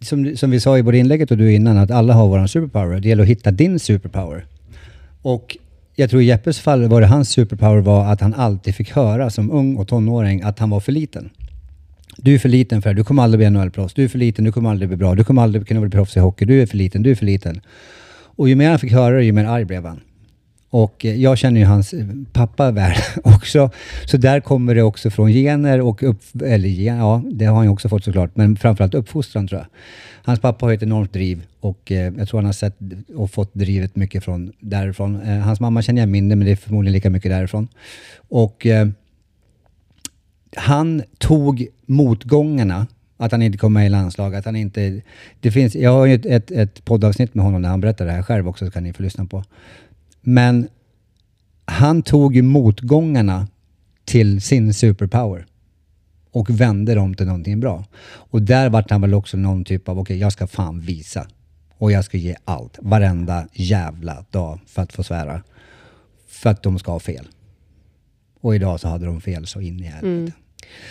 som, 0.00 0.36
som 0.36 0.50
vi 0.50 0.60
sa 0.60 0.78
i 0.78 0.82
både 0.82 0.98
inlägget 0.98 1.30
och 1.30 1.36
du 1.36 1.54
innan, 1.54 1.78
att 1.78 1.90
alla 1.90 2.14
har 2.14 2.28
våran 2.28 2.48
superpower. 2.48 3.00
Det 3.00 3.08
gäller 3.08 3.22
att 3.22 3.28
hitta 3.28 3.50
din 3.50 3.78
superpower. 3.78 4.46
Och 5.22 5.56
jag 5.94 6.10
tror 6.10 6.22
i 6.22 6.24
Jeppes 6.24 6.60
fall 6.60 6.88
var 6.88 7.00
det 7.00 7.06
hans 7.06 7.28
superpower 7.28 7.80
var 7.80 8.12
att 8.12 8.20
han 8.20 8.34
alltid 8.34 8.74
fick 8.74 8.90
höra 8.90 9.30
som 9.30 9.50
ung 9.50 9.76
och 9.76 9.88
tonåring 9.88 10.42
att 10.42 10.58
han 10.58 10.70
var 10.70 10.80
för 10.80 10.92
liten. 10.92 11.30
Du 12.16 12.34
är 12.34 12.38
för 12.38 12.48
liten 12.48 12.82
för 12.82 12.90
det, 12.90 13.00
du 13.00 13.04
kommer 13.04 13.22
aldrig 13.22 13.38
bli 13.38 13.50
NHL-proffs. 13.50 13.94
Du 13.94 14.04
är 14.04 14.08
för 14.08 14.18
liten, 14.18 14.44
du 14.44 14.52
kommer 14.52 14.70
aldrig 14.70 14.88
bli 14.88 14.96
bra. 14.96 15.14
Du 15.14 15.24
kommer 15.24 15.42
aldrig 15.42 15.68
kunna 15.68 15.80
bli 15.80 15.90
proffs 15.90 16.16
i 16.16 16.20
hockey. 16.20 16.44
Du 16.44 16.62
är 16.62 16.66
för 16.66 16.76
liten, 16.76 17.02
du 17.02 17.10
är 17.10 17.14
för 17.14 17.26
liten. 17.26 17.60
Och 18.36 18.48
ju 18.48 18.54
mer 18.54 18.70
han 18.70 18.78
fick 18.78 18.92
höra 18.92 19.16
det, 19.16 19.24
ju 19.24 19.32
mer 19.32 19.44
arg 19.44 19.64
blev 19.64 19.84
han. 19.84 20.00
Och 20.70 21.04
eh, 21.04 21.14
jag 21.14 21.38
känner 21.38 21.60
ju 21.60 21.66
hans 21.66 21.92
eh, 21.92 22.06
pappa 22.32 22.70
väl 22.70 22.96
också. 23.24 23.70
Så 24.06 24.16
där 24.16 24.40
kommer 24.40 24.74
det 24.74 24.82
också 24.82 25.10
från 25.10 25.30
gener 25.30 25.80
och 25.80 26.02
upp, 26.02 26.22
eller 26.44 26.68
gen, 26.68 26.96
ja, 26.96 27.22
det 27.30 27.44
har 27.44 27.56
han 27.56 27.64
ju 27.64 27.70
också 27.70 27.88
fått 27.88 28.04
såklart, 28.04 28.30
men 28.34 28.56
framförallt 28.56 28.94
uppfostran 28.94 29.48
tror 29.48 29.60
jag. 29.60 29.66
Hans 30.22 30.40
pappa 30.40 30.66
har 30.66 30.72
ett 30.72 30.82
enormt 30.82 31.12
driv 31.12 31.42
och 31.60 31.92
eh, 31.92 32.12
jag 32.18 32.28
tror 32.28 32.38
han 32.38 32.46
har 32.46 32.52
sett 32.52 32.76
och 33.14 33.30
fått 33.30 33.54
drivet 33.54 33.96
mycket 33.96 34.24
från 34.24 34.52
därifrån. 34.60 35.22
Eh, 35.22 35.38
hans 35.38 35.60
mamma 35.60 35.82
känner 35.82 36.02
jag 36.02 36.08
mindre, 36.08 36.36
men 36.36 36.46
det 36.46 36.52
är 36.52 36.56
förmodligen 36.56 36.92
lika 36.92 37.10
mycket 37.10 37.30
därifrån. 37.30 37.68
Och 38.28 38.66
eh, 38.66 38.88
han 40.56 41.02
tog 41.18 41.66
motgångarna, 41.86 42.86
att 43.16 43.32
han 43.32 43.42
inte 43.42 43.58
kom 43.58 43.72
med 43.72 43.86
i 43.86 43.88
landslaget, 43.88 44.38
att 44.38 44.44
han 44.44 44.56
inte... 44.56 45.02
Det 45.40 45.50
finns, 45.50 45.74
jag 45.74 45.90
har 45.90 46.06
ju 46.06 46.14
ett, 46.14 46.26
ett, 46.26 46.50
ett 46.50 46.84
poddavsnitt 46.84 47.34
med 47.34 47.44
honom 47.44 47.62
där 47.62 47.68
han 47.68 47.80
berättar 47.80 48.06
det 48.06 48.12
här 48.12 48.22
själv 48.22 48.48
också, 48.48 48.64
så 48.64 48.70
kan 48.70 48.82
ni 48.82 48.92
få 48.92 49.02
lyssna 49.02 49.24
på. 49.24 49.44
Men 50.28 50.68
han 51.64 52.02
tog 52.02 52.36
ju 52.36 52.42
motgångarna 52.42 53.46
till 54.04 54.40
sin 54.40 54.74
superpower 54.74 55.46
och 56.30 56.50
vände 56.50 56.94
dem 56.94 57.14
till 57.14 57.26
någonting 57.26 57.60
bra. 57.60 57.84
Och 58.04 58.42
där 58.42 58.70
vart 58.70 58.90
han 58.90 59.00
väl 59.00 59.14
också 59.14 59.36
någon 59.36 59.64
typ 59.64 59.88
av, 59.88 59.98
okej 59.98 60.02
okay, 60.02 60.16
jag 60.16 60.32
ska 60.32 60.46
fan 60.46 60.80
visa. 60.80 61.26
Och 61.78 61.92
jag 61.92 62.04
ska 62.04 62.18
ge 62.18 62.36
allt, 62.44 62.78
varenda 62.82 63.48
jävla 63.52 64.24
dag 64.30 64.60
för 64.66 64.82
att 64.82 64.92
få 64.92 65.02
svära. 65.02 65.42
För 66.26 66.50
att 66.50 66.62
de 66.62 66.78
ska 66.78 66.92
ha 66.92 67.00
fel. 67.00 67.26
Och 68.40 68.54
idag 68.54 68.80
så 68.80 68.88
hade 68.88 69.06
de 69.06 69.20
fel 69.20 69.46
så 69.46 69.60
in 69.60 69.80
i 69.80 69.82
helvete. 69.82 70.06
Mm. 70.06 70.32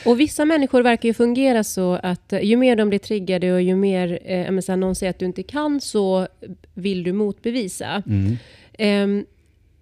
Och 0.06 0.19
vissa 0.19 0.45
människor 0.45 0.82
verkar 0.82 1.10
ju 1.10 1.13
fungera 1.13 1.63
så 1.63 1.93
att 1.93 2.34
eh, 2.34 2.39
ju 2.39 2.58
mer 2.58 2.76
de 2.76 2.89
blir 2.89 3.00
triggade 3.00 3.54
och 3.54 3.62
ju 3.62 3.76
mer 3.76 4.19
eh, 4.26 4.76
någon 4.76 4.95
säger 4.95 5.10
att 5.10 5.19
du 5.19 5.26
inte 5.26 5.43
kan 5.43 5.82
så 5.82 6.28
vill 6.74 7.04
du 7.04 7.13
motbevisa. 7.13 8.04
Mm. 8.08 8.38
Eh, 8.77 9.07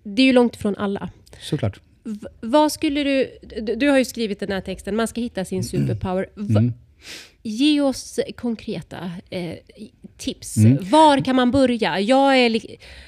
det 0.03 0.21
är 0.21 0.25
ju 0.25 0.33
långt 0.33 0.55
ifrån 0.55 0.75
alla. 0.77 1.09
Såklart. 1.39 1.79
V 2.03 2.27
vad 2.41 2.71
skulle 2.71 3.03
du... 3.03 3.29
Du 3.75 3.89
har 3.89 3.97
ju 3.97 4.05
skrivit 4.05 4.39
den 4.39 4.51
här 4.51 4.61
texten, 4.61 4.95
man 4.95 5.07
ska 5.07 5.21
hitta 5.21 5.45
sin 5.45 5.63
superpower. 5.63 6.27
Mm. 6.37 6.73
Ge 7.43 7.81
oss 7.81 8.19
konkreta 8.35 9.11
eh, 9.29 9.53
tips. 10.17 10.57
Mm. 10.57 10.77
Var 10.81 11.25
kan 11.25 11.35
man 11.35 11.51
börja? 11.51 11.99
Jag 11.99 12.37
är, 12.37 12.61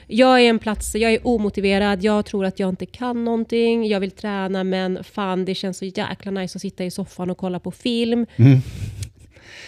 jag 0.08 0.42
är 0.42 0.50
en 0.50 0.60
plats, 0.60 0.96
jag 0.96 1.14
är 1.14 1.28
omotiverad, 1.28 2.04
jag 2.04 2.26
tror 2.26 2.46
att 2.46 2.60
jag 2.60 2.70
inte 2.70 2.86
kan 2.86 3.26
någonting, 3.26 3.88
jag 3.88 4.00
vill 4.00 4.12
träna 4.12 4.64
men 4.64 5.04
fan 5.04 5.46
det 5.46 5.56
känns 5.56 5.78
så 5.78 5.86
jäkla 5.86 6.32
nice 6.32 6.58
att 6.58 6.62
sitta 6.62 6.86
i 6.86 6.92
soffan 6.92 7.30
och 7.30 7.38
kolla 7.38 7.60
på 7.60 7.72
film. 7.72 8.26
Mm. 8.36 8.60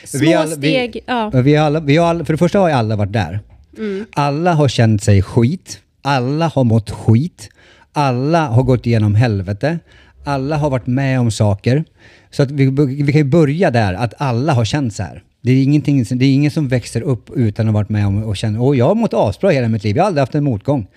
Små 0.04 0.20
vi 0.20 0.34
alla, 0.34 0.56
steg. 0.56 0.94
Vi, 0.94 1.04
ja. 1.06 1.30
vi 1.30 1.58
alla, 1.58 1.80
vi 1.80 1.98
alla, 1.98 2.26
för 2.26 2.34
det 2.34 2.38
första 2.38 2.60
har 2.60 2.68
ju 2.68 2.74
alla 2.74 2.96
varit 2.96 3.14
där. 3.14 3.40
Mm. 3.78 4.06
Alla 4.12 4.54
har 4.54 4.68
känt 4.68 5.04
sig 5.04 5.22
skit. 5.22 5.82
Alla 6.08 6.48
har 6.48 6.64
mått 6.64 6.90
skit. 6.90 7.50
Alla 7.94 8.48
har 8.48 8.64
gått 8.64 8.86
igenom 8.86 9.16
helvete. 9.16 9.80
Alla 10.24 10.58
har 10.58 10.70
varit 10.70 10.88
med 10.88 11.20
om 11.20 11.32
saker. 11.32 11.86
Så 12.32 12.44
att 12.44 12.52
vi, 12.52 12.66
vi 13.04 13.12
kan 13.12 13.22
ju 13.22 13.24
börja 13.24 13.72
där, 13.72 13.94
att 13.94 14.14
alla 14.18 14.54
har 14.54 14.66
känt 14.66 14.94
så 14.94 15.04
här. 15.04 15.24
Det 15.42 15.52
är, 15.52 15.64
ingenting, 15.64 16.04
det 16.04 16.26
är 16.26 16.34
ingen 16.34 16.52
som 16.52 16.68
växer 16.68 17.02
upp 17.02 17.30
utan 17.36 17.68
att 17.68 17.74
ha 17.74 17.80
varit 17.80 17.90
med 17.90 18.08
om 18.08 18.24
och 18.24 18.38
känner 18.38 18.62
åh, 18.62 18.78
jag 18.78 18.86
har 18.86 18.96
mått 18.96 19.14
asbra 19.14 19.50
hela 19.50 19.68
mitt 19.68 19.84
liv. 19.84 19.96
Jag 19.96 20.04
har 20.04 20.08
aldrig 20.08 20.22
haft 20.22 20.36
en 20.36 20.44
motgång. 20.44 20.88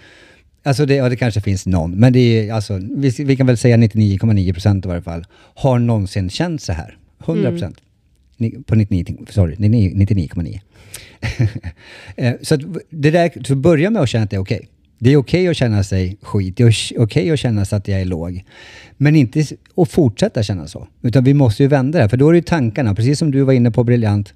Alltså 0.62 0.87
det, 0.87 0.94
ja, 0.94 1.09
det 1.09 1.16
kanske 1.16 1.40
finns 1.40 1.66
någon, 1.66 1.90
men 1.90 2.12
det 2.12 2.20
är, 2.20 2.53
alltså, 2.53 2.81
vi, 2.96 3.11
vi 3.11 3.37
kan 3.37 3.46
väl 3.46 3.57
säga 3.57 3.77
99,9 3.77 4.53
procent 4.53 4.85
i 4.85 4.88
varje 4.88 5.03
fall, 5.03 5.25
har 5.55 5.79
någonsin 5.79 6.31
känt 6.31 6.62
så 6.62 6.73
här. 6.73 6.96
100 7.25 7.51
procent. 7.51 7.77
Mm. 8.38 8.62
På 8.62 8.75
99, 8.75 9.16
sorry, 9.29 9.55
99,9. 9.55 10.61
Eh, 12.16 12.35
så 12.42 12.55
att 12.55 12.61
det 12.90 13.11
där, 13.11 13.44
så 13.44 13.55
börja 13.55 13.90
med 13.90 14.03
att 14.03 14.09
känna 14.09 14.25
att 14.25 14.31
det 14.31 14.37
är 14.37 14.40
okej. 14.40 14.57
Okay. 14.57 14.68
Det 15.02 15.10
är 15.10 15.16
okej 15.16 15.40
okay 15.40 15.50
att 15.50 15.56
känna 15.56 15.84
sig 15.84 16.16
skit, 16.22 16.56
det 16.56 16.62
är 16.62 16.66
okej 16.66 16.98
okay 16.98 17.30
att 17.30 17.38
känna 17.38 17.64
sig 17.64 17.76
att 17.76 17.88
jag 17.88 18.00
är 18.00 18.04
låg. 18.04 18.44
Men 18.96 19.16
inte 19.16 19.44
att 19.76 19.90
fortsätta 19.90 20.42
känna 20.42 20.66
så. 20.66 20.88
Utan 21.02 21.24
vi 21.24 21.34
måste 21.34 21.62
ju 21.62 21.68
vända 21.68 21.98
det, 21.98 22.08
för 22.08 22.16
då 22.16 22.28
är 22.28 22.32
det 22.32 22.38
ju 22.38 22.42
tankarna, 22.42 22.94
precis 22.94 23.18
som 23.18 23.30
du 23.30 23.42
var 23.42 23.52
inne 23.52 23.70
på 23.70 23.84
briljant. 23.84 24.34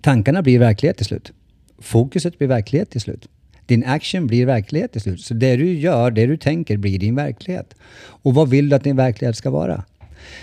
Tankarna 0.00 0.42
blir 0.42 0.58
verklighet 0.58 0.96
till 0.96 1.06
slut. 1.06 1.32
Fokuset 1.78 2.38
blir 2.38 2.48
verklighet 2.48 2.90
till 2.90 3.00
slut. 3.00 3.28
Din 3.66 3.84
action 3.84 4.26
blir 4.26 4.46
verklighet 4.46 4.92
till 4.92 5.00
slut. 5.00 5.20
Så 5.20 5.34
det 5.34 5.56
du 5.56 5.72
gör, 5.72 6.10
det 6.10 6.26
du 6.26 6.36
tänker 6.36 6.76
blir 6.76 6.98
din 6.98 7.14
verklighet. 7.14 7.74
Och 7.96 8.34
vad 8.34 8.50
vill 8.50 8.68
du 8.68 8.76
att 8.76 8.84
din 8.84 8.96
verklighet 8.96 9.36
ska 9.36 9.50
vara? 9.50 9.84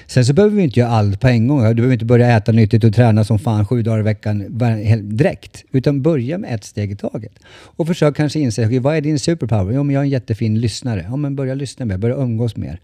Sen 0.07 0.25
så 0.25 0.33
behöver 0.33 0.55
vi 0.55 0.63
inte 0.63 0.79
göra 0.79 0.89
allt 0.89 1.19
på 1.19 1.27
en 1.27 1.47
gång. 1.47 1.63
Du 1.63 1.73
behöver 1.73 1.93
inte 1.93 2.05
börja 2.05 2.37
äta 2.37 2.51
nyttigt 2.51 2.83
och 2.83 2.93
träna 2.93 3.23
som 3.23 3.39
fan 3.39 3.67
sju 3.67 3.81
dagar 3.81 3.99
i 3.99 4.03
veckan 4.03 4.45
direkt. 5.17 5.63
Utan 5.71 6.01
börja 6.01 6.37
med 6.37 6.53
ett 6.53 6.63
steg 6.63 6.91
i 6.91 6.95
taget. 6.95 7.31
Och 7.49 7.87
försök 7.87 8.15
kanske 8.15 8.39
inse, 8.39 8.65
okay, 8.65 8.79
vad 8.79 8.95
är 8.95 9.01
din 9.01 9.19
superpower? 9.19 9.73
Jo, 9.73 9.83
men 9.83 9.93
jag 9.93 10.01
är 10.01 10.05
en 10.05 10.09
jättefin 10.09 10.59
lyssnare. 10.59 11.05
Ja, 11.09 11.15
men 11.15 11.35
börja 11.35 11.53
lyssna 11.53 11.85
mer, 11.85 11.97
börja 11.97 12.15
umgås 12.15 12.55
mer. 12.55 12.79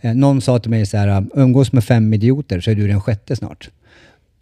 Eh, 0.00 0.14
någon 0.14 0.40
sa 0.40 0.58
till 0.58 0.70
mig 0.70 0.86
så 0.86 0.96
här, 0.96 1.08
ah, 1.08 1.24
umgås 1.34 1.72
med 1.72 1.84
fem 1.84 2.14
idioter 2.14 2.60
så 2.60 2.70
är 2.70 2.74
du 2.74 2.88
den 2.88 3.00
sjätte 3.00 3.36
snart 3.36 3.70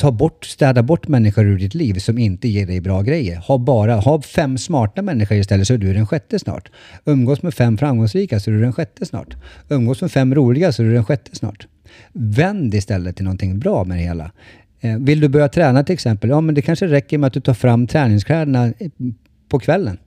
ta 0.01 0.13
bort, 0.13 0.45
städa 0.45 0.83
bort 0.83 1.09
människor 1.09 1.45
ur 1.47 1.59
ditt 1.59 1.75
liv 1.75 1.95
som 1.95 2.19
inte 2.19 2.49
ger 2.49 2.67
dig 2.67 2.81
bra 2.81 3.03
grejer. 3.03 3.37
Ha 3.37 3.59
bara 3.59 3.95
ha 3.95 4.23
fem 4.23 4.59
smarta 4.59 5.03
människor 5.03 5.39
istället 5.39 5.67
så 5.67 5.75
är 5.75 5.79
du 5.79 5.95
den 5.95 6.07
sjätte 6.07 6.39
snart. 6.39 6.71
Umgås 7.05 7.43
med 7.43 7.55
fem 7.55 7.79
framgångsrika 7.79 8.41
så 8.41 8.51
är 8.51 8.55
du 8.55 8.61
den 8.61 8.73
sjätte 8.73 9.07
snart. 9.07 9.37
Umgås 9.69 10.01
med 10.01 10.13
fem 10.13 10.35
roliga 10.35 10.73
så 10.73 10.83
är 10.83 10.87
du 10.87 10.95
den 10.95 11.05
sjätte 11.05 11.37
snart. 11.37 11.67
Vänd 12.13 12.75
istället 12.75 13.17
till 13.17 13.25
någonting 13.25 13.59
bra 13.59 13.85
med 13.85 13.99
det 13.99 14.03
hela. 14.03 14.33
Eh, 14.81 14.97
vill 14.99 15.21
du 15.21 15.29
börja 15.29 15.49
träna 15.49 15.85
till 15.85 15.93
exempel? 15.93 16.31
Ja, 16.31 16.41
men 16.41 16.55
det 16.55 16.63
kanske 16.63 16.87
räcker 16.87 17.19
med 17.19 17.27
att 17.27 17.33
du 17.33 17.41
tar 17.41 17.55
fram 17.55 17.87
träningskläderna 17.87 18.67
eh, 18.67 18.91
på 19.49 19.59
kvällen. 19.59 19.99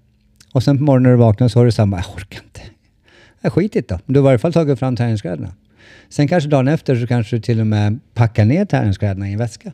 Och 0.53 0.63
sen 0.63 0.77
på 0.77 0.83
morgonen 0.83 1.03
när 1.03 1.11
du 1.11 1.17
vaknar 1.17 1.47
så 1.47 1.59
har 1.59 1.65
du 1.65 1.71
samma, 1.71 1.97
jag 1.97 2.15
orkar 2.15 2.41
inte. 2.43 2.61
Jag 3.41 3.53
skit 3.53 3.75
i 3.75 3.81
det 3.81 3.87
då. 3.87 3.99
Du 4.05 4.19
har 4.19 4.23
i 4.23 4.25
varje 4.25 4.39
fall 4.39 4.53
tagit 4.53 4.79
fram 4.79 4.95
träningskläderna. 4.95 5.53
Sen 6.09 6.27
kanske 6.27 6.49
dagen 6.49 6.67
efter 6.67 6.95
så 6.95 7.07
kanske 7.07 7.35
du 7.35 7.41
till 7.41 7.59
och 7.59 7.67
med 7.67 7.99
packar 8.13 8.45
ner 8.45 8.65
träningskläderna 8.65 9.29
i 9.29 9.33
en 9.33 9.39
väska. 9.39 9.71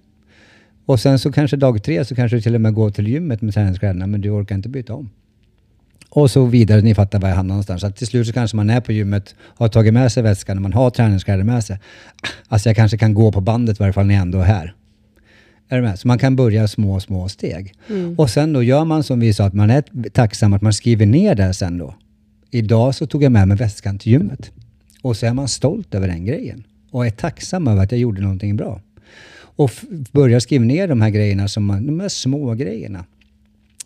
Och 0.86 1.00
sen 1.00 1.19
så 1.19 1.32
kanske 1.32 1.58
dag 1.58 1.84
tre 1.84 2.06
så 2.06 2.15
kanske 2.15 2.38
du 2.38 2.41
till 2.41 2.56
och 2.56 2.62
med 2.62 2.74
går 2.74 2.89
till 2.89 3.08
gymmet 3.08 3.41
med 3.41 3.54
träningskläderna 3.54 4.08
men 4.08 4.22
du 4.22 4.30
orkar 4.30 4.56
inte 4.56 4.69
byta 4.69 4.93
om. 4.93 5.10
Och 6.10 6.32
så 6.32 6.45
vidare, 6.45 6.82
ni 6.82 6.95
fattar 6.95 7.19
var 7.19 7.30
jag 7.30 7.36
hamnar 7.36 7.54
någonstans. 7.54 7.82
Så 7.82 7.91
till 7.91 8.08
slut 8.08 8.28
så 8.28 8.34
kanske 8.34 8.58
man 8.58 8.69
är 8.69 8.82
på 8.82 8.91
gymmet, 8.91 9.36
har 9.41 9.67
tagit 9.67 9.93
med 9.93 10.12
sig 10.12 10.24
väskan 10.24 10.58
och 10.58 10.62
man 10.62 10.74
har 10.74 10.89
träningskläder 10.89 11.43
med 11.43 11.63
sig. 11.63 11.80
Alltså 12.48 12.69
jag 12.69 12.76
kanske 12.76 12.98
kan 12.98 13.13
gå 13.13 13.32
på 13.32 13.41
bandet 13.41 13.78
i 13.78 13.80
varje 13.80 13.93
fall 13.93 14.06
när 14.06 14.13
jag 14.13 14.22
ändå 14.22 14.39
är 14.39 14.43
här. 14.43 14.76
Är 15.69 15.78
du 15.78 15.84
med? 15.84 16.00
Så 16.00 16.08
man 16.08 16.17
kan 16.17 16.36
börja 16.36 16.67
små, 16.67 17.00
små 17.00 17.30
steg. 17.30 17.74
Mm. 17.89 18.15
Och 18.15 18.30
sen 18.30 18.54
då 18.54 18.63
gör 18.63 18.86
man 18.86 19.04
som 19.04 19.19
vi 19.19 19.34
sa, 19.34 19.45
att 19.45 19.54
man 19.54 19.69
är 19.69 20.10
tacksam 20.10 20.54
att 20.54 20.62
man 20.62 20.74
skriver 20.74 21.06
ner 21.06 21.36
det 21.36 21.54
sen 21.54 21.78
då. 21.78 21.95
Idag 22.52 22.95
så 22.95 23.08
tog 23.08 23.24
jag 23.24 23.32
med 23.32 23.48
mig 23.48 23.58
väskan 23.58 23.98
till 23.98 24.12
gymmet. 24.12 24.52
Och 25.02 25.17
så 25.17 25.26
är 25.26 25.34
man 25.34 25.48
stolt 25.48 25.95
över 25.95 26.08
den 26.08 26.26
grejen. 26.26 26.63
Och 26.91 27.06
är 27.06 27.10
tacksam 27.10 27.67
över 27.67 27.84
att 27.84 27.91
jag 27.91 28.02
gjorde 28.02 28.22
någonting 28.22 28.56
bra. 28.56 28.82
Och 29.39 29.72
börja 30.12 30.39
skriva 30.39 30.65
ner 30.65 30.88
de 30.88 31.02
här 31.02 31.10
grejerna, 31.10 31.48
som 31.48 31.65
man, 31.65 31.86
de 31.86 32.00
här 32.00 32.10
små 32.10 32.54
grejerna. 32.54 33.06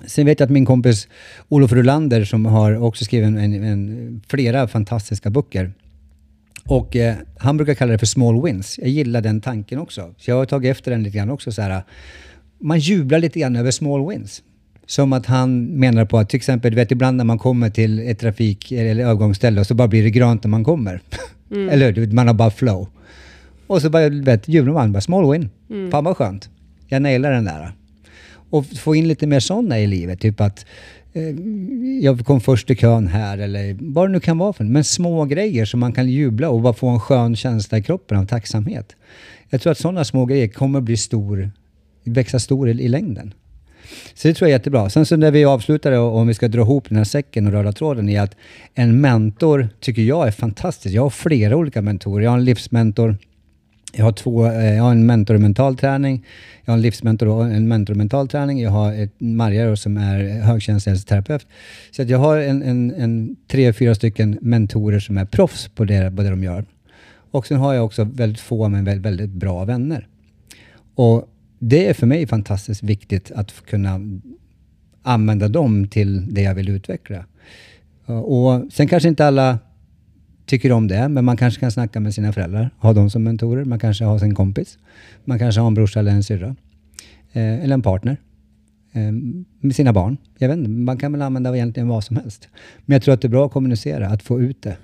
Sen 0.06 0.26
vet 0.26 0.40
jag 0.40 0.48
att 0.48 0.52
min 0.52 0.66
kompis 0.66 1.08
Olof 1.50 1.72
Rulander 1.72 2.26
som 2.26 2.46
har 2.46 2.84
också 2.84 3.06
skrivit 3.06 3.28
en, 3.28 3.38
en, 3.38 4.22
flera 4.28 4.68
fantastiska 4.68 5.30
böcker. 5.30 5.74
Och 6.66 6.96
eh, 6.96 7.16
han 7.38 7.58
brukar 7.58 7.74
kalla 7.74 7.92
det 7.92 7.98
för 7.98 8.06
small 8.06 8.44
wins. 8.44 8.80
Jag 8.80 8.90
gillar 8.90 9.22
den 9.22 9.42
tanken 9.42 9.80
också. 9.80 10.14
Så 10.18 10.32
jag 10.32 10.36
har 10.36 10.46
tagit 10.46 10.72
efter 10.72 10.92
den 10.92 11.04
lite 11.04 11.18
grann 11.18 11.30
också. 11.30 11.52
Så 11.52 11.62
här, 11.62 11.84
man 12.60 12.80
jublar 12.80 13.20
lite 13.20 13.40
grann 13.40 13.56
över 13.56 13.72
small 13.72 14.10
wins. 14.10 14.44
Som 14.86 15.14
att 15.14 15.26
han 15.26 15.66
menar 15.66 16.06
på 16.06 16.18
att 16.18 16.30
till 16.30 16.38
exempel, 16.38 16.72
du 16.72 16.76
vet 16.76 16.92
ibland 16.92 17.18
när 17.18 17.24
man 17.24 17.40
kommer 17.40 17.70
till 17.70 18.00
ett 18.00 18.20
trafik 18.20 18.72
eller 18.72 19.04
övergångsställe 19.04 19.60
och 19.62 19.68
så 19.68 19.74
bara 19.74 19.88
blir 19.88 20.04
det 20.04 20.12
grönt 20.12 20.44
när 20.44 20.50
man 20.50 20.64
kommer. 20.64 21.02
Mm. 21.52 21.70
eller 21.70 22.14
man 22.14 22.28
har 22.28 22.34
bara 22.34 22.52
flow. 22.52 22.88
Och 23.68 23.82
så 23.82 23.90
bara, 23.90 24.10
vet, 24.10 24.48
jublar 24.48 24.74
man. 24.74 24.92
Bara, 24.92 25.02
small 25.02 25.32
win. 25.32 25.50
Mm. 25.70 25.92
Fan 25.92 26.04
vad 26.04 26.18
skönt. 26.18 26.50
Jag 26.88 27.02
nailar 27.02 27.32
den 27.32 27.46
där. 27.46 27.72
Och 28.54 28.66
få 28.66 28.96
in 28.96 29.08
lite 29.08 29.28
mer 29.28 29.40
sådana 29.40 29.80
i 29.80 29.88
livet. 29.88 30.20
Typ 30.20 30.42
att 30.42 30.66
eh, 31.14 31.24
jag 32.02 32.26
kom 32.26 32.42
först 32.42 32.72
i 32.72 32.76
kön 32.76 33.08
här 33.08 33.38
eller 33.38 33.78
vad 33.80 34.10
det 34.10 34.12
nu 34.12 34.20
kan 34.20 34.38
vara 34.38 34.54
för 34.54 34.64
Men 34.64 34.84
små 34.84 35.26
grejer 35.26 35.66
som 35.66 35.80
man 35.80 35.94
kan 35.94 36.10
jubla 36.10 36.50
och 36.50 36.62
bara 36.62 36.74
få 36.74 36.88
en 36.88 37.00
skön 37.00 37.36
känsla 37.36 37.78
i 37.78 37.84
kroppen 37.84 38.18
av 38.18 38.26
tacksamhet. 38.26 38.96
Jag 39.50 39.62
tror 39.62 39.72
att 39.72 39.78
sådana 39.78 40.06
små 40.06 40.26
grejer 40.26 40.48
kommer 40.48 40.82
bli 40.82 40.98
stor, 40.98 41.52
växa 42.04 42.40
stor 42.40 42.70
i, 42.70 42.72
i 42.72 42.88
längden. 42.88 43.34
Så 44.14 44.28
det 44.28 44.34
tror 44.34 44.50
jag 44.50 44.56
är 44.56 44.60
jättebra. 44.60 44.90
Sen 44.90 45.06
så 45.06 45.18
när 45.18 45.32
vi 45.32 45.46
avslutar 45.46 45.92
det, 45.92 45.98
och 45.98 46.18
om 46.18 46.28
vi 46.28 46.34
ska 46.34 46.48
dra 46.48 46.62
ihop 46.62 46.90
den 46.90 46.98
här 46.98 47.04
säcken 47.04 47.48
och 47.48 47.54
röda 47.54 47.72
tråden, 47.72 48.10
är 48.10 48.22
att 48.22 48.36
en 48.74 49.02
mentor 49.02 49.70
tycker 49.80 50.02
jag 50.02 50.28
är 50.28 50.32
fantastisk. 50.32 50.96
Jag 50.96 51.02
har 51.02 51.10
flera 51.10 51.56
olika 51.56 51.82
mentorer. 51.82 52.24
Jag 52.24 52.32
har 52.32 52.38
en 52.38 52.46
livsmentor, 52.46 53.18
jag 53.96 54.06
har, 54.06 54.12
två, 54.12 54.46
eh, 54.46 54.76
jag 54.76 54.84
har 54.84 54.92
en 54.92 55.06
mentor 55.06 55.36
i 55.36 55.40
mental 55.40 55.78
träning, 55.78 56.26
jag 56.66 56.72
har 56.72 56.78
en 56.78 56.82
livsmentor 56.82 57.28
och 57.28 57.46
en 57.46 57.68
mentor 57.68 57.96
i 57.96 57.98
mental 57.98 58.28
träning, 58.28 58.62
jag 58.62 58.72
har 58.72 58.94
ett 58.94 59.14
Marja 59.18 59.76
som 59.76 59.98
är 59.98 60.42
högkänslighetsterapeut. 60.42 61.48
Så 61.92 62.02
att 62.02 62.10
jag 62.10 62.20
har 62.20 62.38
en, 62.38 62.64
en, 62.64 62.94
en, 62.98 63.36
tre, 63.48 63.74
fyra 63.74 63.96
stycken 63.96 64.38
mentorer 64.42 65.00
som 65.00 65.18
är 65.18 65.26
proffs 65.26 65.68
på 65.68 65.86
det, 65.86 66.16
på 66.16 66.22
det 66.22 66.30
de 66.30 66.44
gör. 66.44 66.66
Och 67.32 67.48
sen 67.48 67.58
har 67.58 67.74
jag 67.74 67.86
också 67.86 68.04
väldigt 68.04 68.40
få 68.40 68.68
men 68.68 68.86
väldigt, 68.86 69.06
väldigt 69.06 69.30
bra 69.30 69.66
vänner. 69.66 70.08
Och 70.96 71.30
det 71.60 71.88
är 71.88 71.94
för 71.94 72.08
mig 72.08 72.28
fantastiskt 72.28 72.84
viktigt 72.84 73.32
att 73.32 73.66
kunna 73.66 74.00
använda 75.02 75.48
dem 75.48 75.88
till 75.88 76.34
det 76.34 76.42
jag 76.42 76.56
vill 76.56 76.70
utveckla. 76.70 77.26
Och 78.06 78.74
sen 78.74 78.88
kanske 78.88 79.10
inte 79.10 79.28
alla 79.28 79.60
tycker 80.46 80.72
om 80.72 80.88
det, 80.88 81.10
men 81.10 81.26
man 81.26 81.38
kanske 81.38 81.60
kan 81.60 81.72
snacka 81.72 82.00
med 82.00 82.14
sina 82.14 82.34
föräldrar, 82.34 82.70
ha 82.78 82.94
dem 82.94 83.10
som 83.10 83.24
mentorer. 83.24 83.66
Man 83.66 83.80
kanske 83.80 84.06
har 84.06 84.20
sin 84.20 84.36
kompis. 84.36 84.78
Man 85.26 85.40
kanske 85.40 85.62
har 85.62 85.68
en 85.68 85.74
brorsa 85.74 86.00
eller 86.00 86.12
en 86.12 86.24
syrra. 86.24 86.56
Eh, 87.34 87.64
eller 87.64 87.74
en 87.74 87.82
partner. 87.82 88.18
Eh, 88.92 89.12
med 89.60 89.76
sina 89.76 89.94
barn. 89.94 90.18
Jag 90.38 90.48
vet 90.48 90.58
inte, 90.58 90.70
man 90.70 90.98
kan 90.98 91.12
väl 91.12 91.22
använda 91.22 91.56
egentligen 91.56 91.88
vad 91.88 92.04
som 92.04 92.16
helst. 92.16 92.50
Men 92.86 92.96
jag 92.96 93.02
tror 93.02 93.14
att 93.14 93.22
det 93.22 93.28
är 93.28 93.30
bra 93.30 93.46
att 93.46 93.52
kommunicera, 93.52 94.08
att 94.08 94.24
få 94.24 94.42
ut 94.42 94.62
det. 94.62 94.78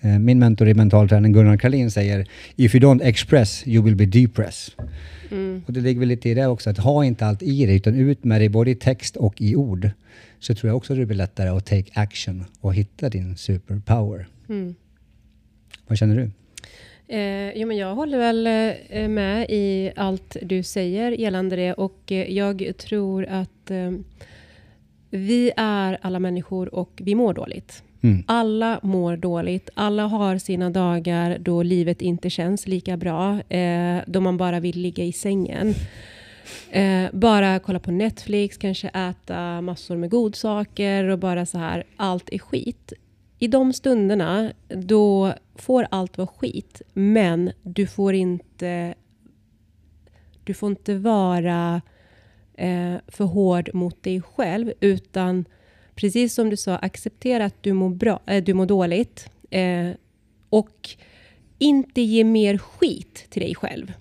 Eh, 0.00 0.18
min 0.18 0.38
mentor 0.38 0.68
i 0.68 0.74
mental 0.74 1.08
träning, 1.08 1.32
Gunnar 1.32 1.56
Karlin, 1.56 1.90
säger 1.90 2.28
If 2.56 2.74
you 2.74 2.84
don't 2.84 3.02
express, 3.02 3.66
you 3.66 3.84
will 3.84 3.96
be 3.96 4.06
depressed. 4.06 4.74
Mm. 5.30 5.62
Och 5.66 5.72
det 5.72 5.80
ligger 5.80 6.00
väl 6.00 6.08
lite 6.08 6.28
i 6.28 6.34
det 6.34 6.46
också, 6.46 6.70
att 6.70 6.78
ha 6.78 7.04
inte 7.04 7.26
allt 7.26 7.42
i 7.42 7.66
dig, 7.66 7.76
utan 7.76 7.94
ut 7.94 8.24
med 8.24 8.40
det 8.40 8.48
både 8.48 8.70
i 8.70 8.74
text 8.74 9.16
och 9.16 9.40
i 9.40 9.56
ord. 9.56 9.90
Så 10.38 10.54
tror 10.54 10.68
jag 10.68 10.76
också 10.76 10.92
att 10.92 10.98
det 10.98 11.06
blir 11.06 11.16
lättare 11.16 11.48
att 11.48 11.66
take 11.66 11.90
action 11.92 12.44
och 12.60 12.74
hitta 12.74 13.08
din 13.08 13.36
superpower. 13.36 14.28
Mm. 14.48 14.74
Vad 15.92 15.98
känner 15.98 16.16
du? 16.16 16.30
Eh, 17.16 17.58
jo, 17.58 17.68
men 17.68 17.76
jag 17.76 17.94
håller 17.94 18.18
väl 18.18 18.46
eh, 18.46 19.08
med 19.08 19.46
i 19.48 19.92
allt 19.96 20.36
du 20.42 20.62
säger 20.62 21.10
gällande 21.12 21.56
det 21.56 21.72
och 21.72 22.12
eh, 22.12 22.32
jag 22.32 22.72
tror 22.78 23.26
att 23.26 23.70
eh, 23.70 23.90
vi 25.10 25.52
är 25.56 25.98
alla 26.02 26.18
människor 26.18 26.74
och 26.74 26.90
vi 27.04 27.14
mår 27.14 27.34
dåligt. 27.34 27.82
Mm. 28.02 28.24
Alla 28.26 28.80
mår 28.82 29.16
dåligt. 29.16 29.70
Alla 29.74 30.06
har 30.06 30.38
sina 30.38 30.70
dagar 30.70 31.38
då 31.38 31.62
livet 31.62 32.02
inte 32.02 32.30
känns 32.30 32.68
lika 32.68 32.96
bra. 32.96 33.40
Då 34.06 34.20
man 34.20 34.36
bara 34.36 34.60
vill 34.60 34.80
ligga 34.80 35.04
i 35.04 35.12
sängen. 35.12 35.74
Bara 37.12 37.58
kolla 37.58 37.78
på 37.78 37.90
Netflix, 37.90 38.56
kanske 38.56 38.88
äta 38.88 39.60
massor 39.60 39.96
med 39.96 40.10
godsaker 40.10 41.04
och 41.04 41.18
bara 41.18 41.46
så 41.46 41.58
här, 41.58 41.84
allt 41.96 42.28
är 42.32 42.38
skit. 42.38 42.92
I 43.42 43.48
de 43.48 43.72
stunderna, 43.72 44.52
då 44.68 45.34
får 45.54 45.86
allt 45.90 46.18
vara 46.18 46.26
skit, 46.26 46.82
men 46.92 47.52
du 47.62 47.86
får 47.86 48.14
inte, 48.14 48.94
du 50.44 50.54
får 50.54 50.70
inte 50.70 50.94
vara 50.94 51.82
eh, 52.54 52.94
för 53.08 53.24
hård 53.24 53.70
mot 53.74 54.02
dig 54.02 54.20
själv, 54.20 54.72
utan 54.80 55.44
precis 55.94 56.34
som 56.34 56.50
du 56.50 56.56
sa, 56.56 56.76
acceptera 56.76 57.44
att 57.44 57.62
du 57.62 57.72
mår, 57.72 57.90
bra, 57.90 58.20
äh, 58.26 58.44
du 58.44 58.54
mår 58.54 58.66
dåligt 58.66 59.30
eh, 59.50 59.90
och 60.48 60.90
inte 61.58 62.00
ge 62.00 62.24
mer 62.24 62.58
skit 62.58 63.26
till 63.30 63.42
dig 63.42 63.54
själv. 63.54 63.92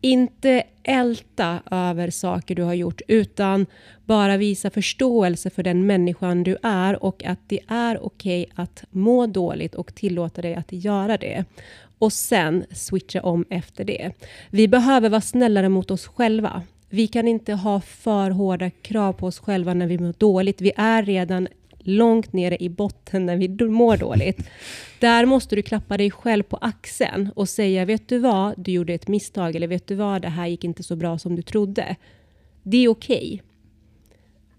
Inte 0.00 0.62
älta 0.82 1.62
över 1.70 2.10
saker 2.10 2.54
du 2.54 2.62
har 2.62 2.74
gjort, 2.74 3.00
utan 3.08 3.66
bara 4.04 4.36
visa 4.36 4.70
förståelse 4.70 5.50
för 5.50 5.62
den 5.62 5.86
människan 5.86 6.42
du 6.42 6.56
är 6.62 7.04
och 7.04 7.24
att 7.24 7.38
det 7.46 7.60
är 7.68 8.04
okej 8.04 8.46
okay 8.52 8.64
att 8.64 8.84
må 8.90 9.26
dåligt 9.26 9.74
och 9.74 9.94
tillåta 9.94 10.42
dig 10.42 10.54
att 10.54 10.72
göra 10.72 11.16
det. 11.16 11.44
Och 11.98 12.12
sen 12.12 12.64
switcha 12.72 13.22
om 13.22 13.44
efter 13.50 13.84
det. 13.84 14.12
Vi 14.50 14.68
behöver 14.68 15.08
vara 15.08 15.20
snällare 15.20 15.68
mot 15.68 15.90
oss 15.90 16.06
själva. 16.06 16.62
Vi 16.88 17.06
kan 17.06 17.28
inte 17.28 17.52
ha 17.52 17.80
för 17.80 18.30
hårda 18.30 18.70
krav 18.70 19.12
på 19.12 19.26
oss 19.26 19.38
själva 19.38 19.74
när 19.74 19.86
vi 19.86 19.98
mår 19.98 20.14
dåligt. 20.18 20.60
Vi 20.60 20.72
är 20.76 21.02
redan 21.02 21.48
långt 21.84 22.32
nere 22.32 22.56
i 22.62 22.68
botten 22.68 23.26
när 23.26 23.36
vi 23.36 23.48
mår 23.64 23.96
dåligt. 23.96 24.50
Där 24.98 25.26
måste 25.26 25.56
du 25.56 25.62
klappa 25.62 25.96
dig 25.96 26.10
själv 26.10 26.42
på 26.42 26.56
axeln 26.56 27.30
och 27.36 27.48
säga, 27.48 27.84
vet 27.84 28.08
du 28.08 28.18
vad, 28.18 28.54
du 28.56 28.72
gjorde 28.72 28.94
ett 28.94 29.08
misstag, 29.08 29.56
eller 29.56 29.68
vet 29.68 29.86
du 29.86 29.94
vad, 29.94 30.22
det 30.22 30.28
här 30.28 30.46
gick 30.46 30.64
inte 30.64 30.82
så 30.82 30.96
bra 30.96 31.18
som 31.18 31.36
du 31.36 31.42
trodde. 31.42 31.96
Det 32.62 32.84
är 32.84 32.88
okej. 32.88 33.16
Okay 33.16 33.40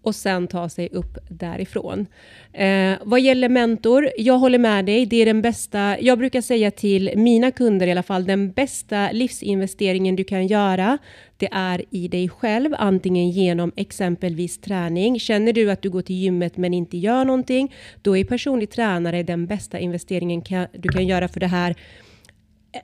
och 0.02 0.16
sen 0.16 0.48
ta 0.48 0.70
sig 0.70 0.90
upp 0.92 1.18
därifrån. 1.30 2.08
Eh, 2.54 2.94
vad 3.04 3.22
gäller 3.22 3.50
mentor, 3.50 4.10
jag 4.18 4.38
håller 4.38 4.58
med 4.58 4.86
dig. 4.86 5.06
Det 5.06 5.22
är 5.22 5.26
den 5.26 5.42
bästa, 5.42 6.00
jag 6.00 6.18
brukar 6.18 6.42
säga 6.42 6.72
till 6.72 7.12
mina 7.16 7.52
kunder 7.52 7.88
i 7.88 7.92
alla 7.92 8.04
fall, 8.04 8.26
den 8.26 8.52
bästa 8.52 9.12
livsinvesteringen 9.12 10.16
du 10.16 10.24
kan 10.24 10.48
göra, 10.48 10.98
det 11.42 11.50
är 11.52 11.86
i 11.90 12.08
dig 12.08 12.30
själv, 12.30 12.74
antingen 12.78 13.30
genom 13.30 13.72
exempelvis 13.76 14.62
träning. 14.62 15.20
Känner 15.20 15.54
du 15.54 15.72
att 15.72 15.82
du 15.82 15.90
går 15.90 16.02
till 16.02 16.16
gymmet 16.16 16.58
men 16.58 16.74
inte 16.74 16.98
gör 16.98 17.26
någonting, 17.26 17.74
då 18.02 18.18
är 18.18 18.24
personlig 18.24 18.70
tränare 18.70 19.24
den 19.24 19.46
bästa 19.48 19.80
investeringen 19.80 20.44
du 20.74 20.90
kan 20.90 21.08
göra 21.08 21.28
för 21.28 21.40
det 21.40 21.48
här 21.48 21.76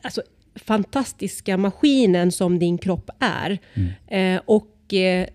alltså, 0.01 0.21
fantastiska 0.55 1.57
maskinen 1.57 2.31
som 2.31 2.59
din 2.59 2.77
kropp 2.77 3.09
är. 3.19 3.57
Mm. 3.73 4.35
Eh, 4.35 4.41
och 4.45 4.93
eh, 4.93 5.27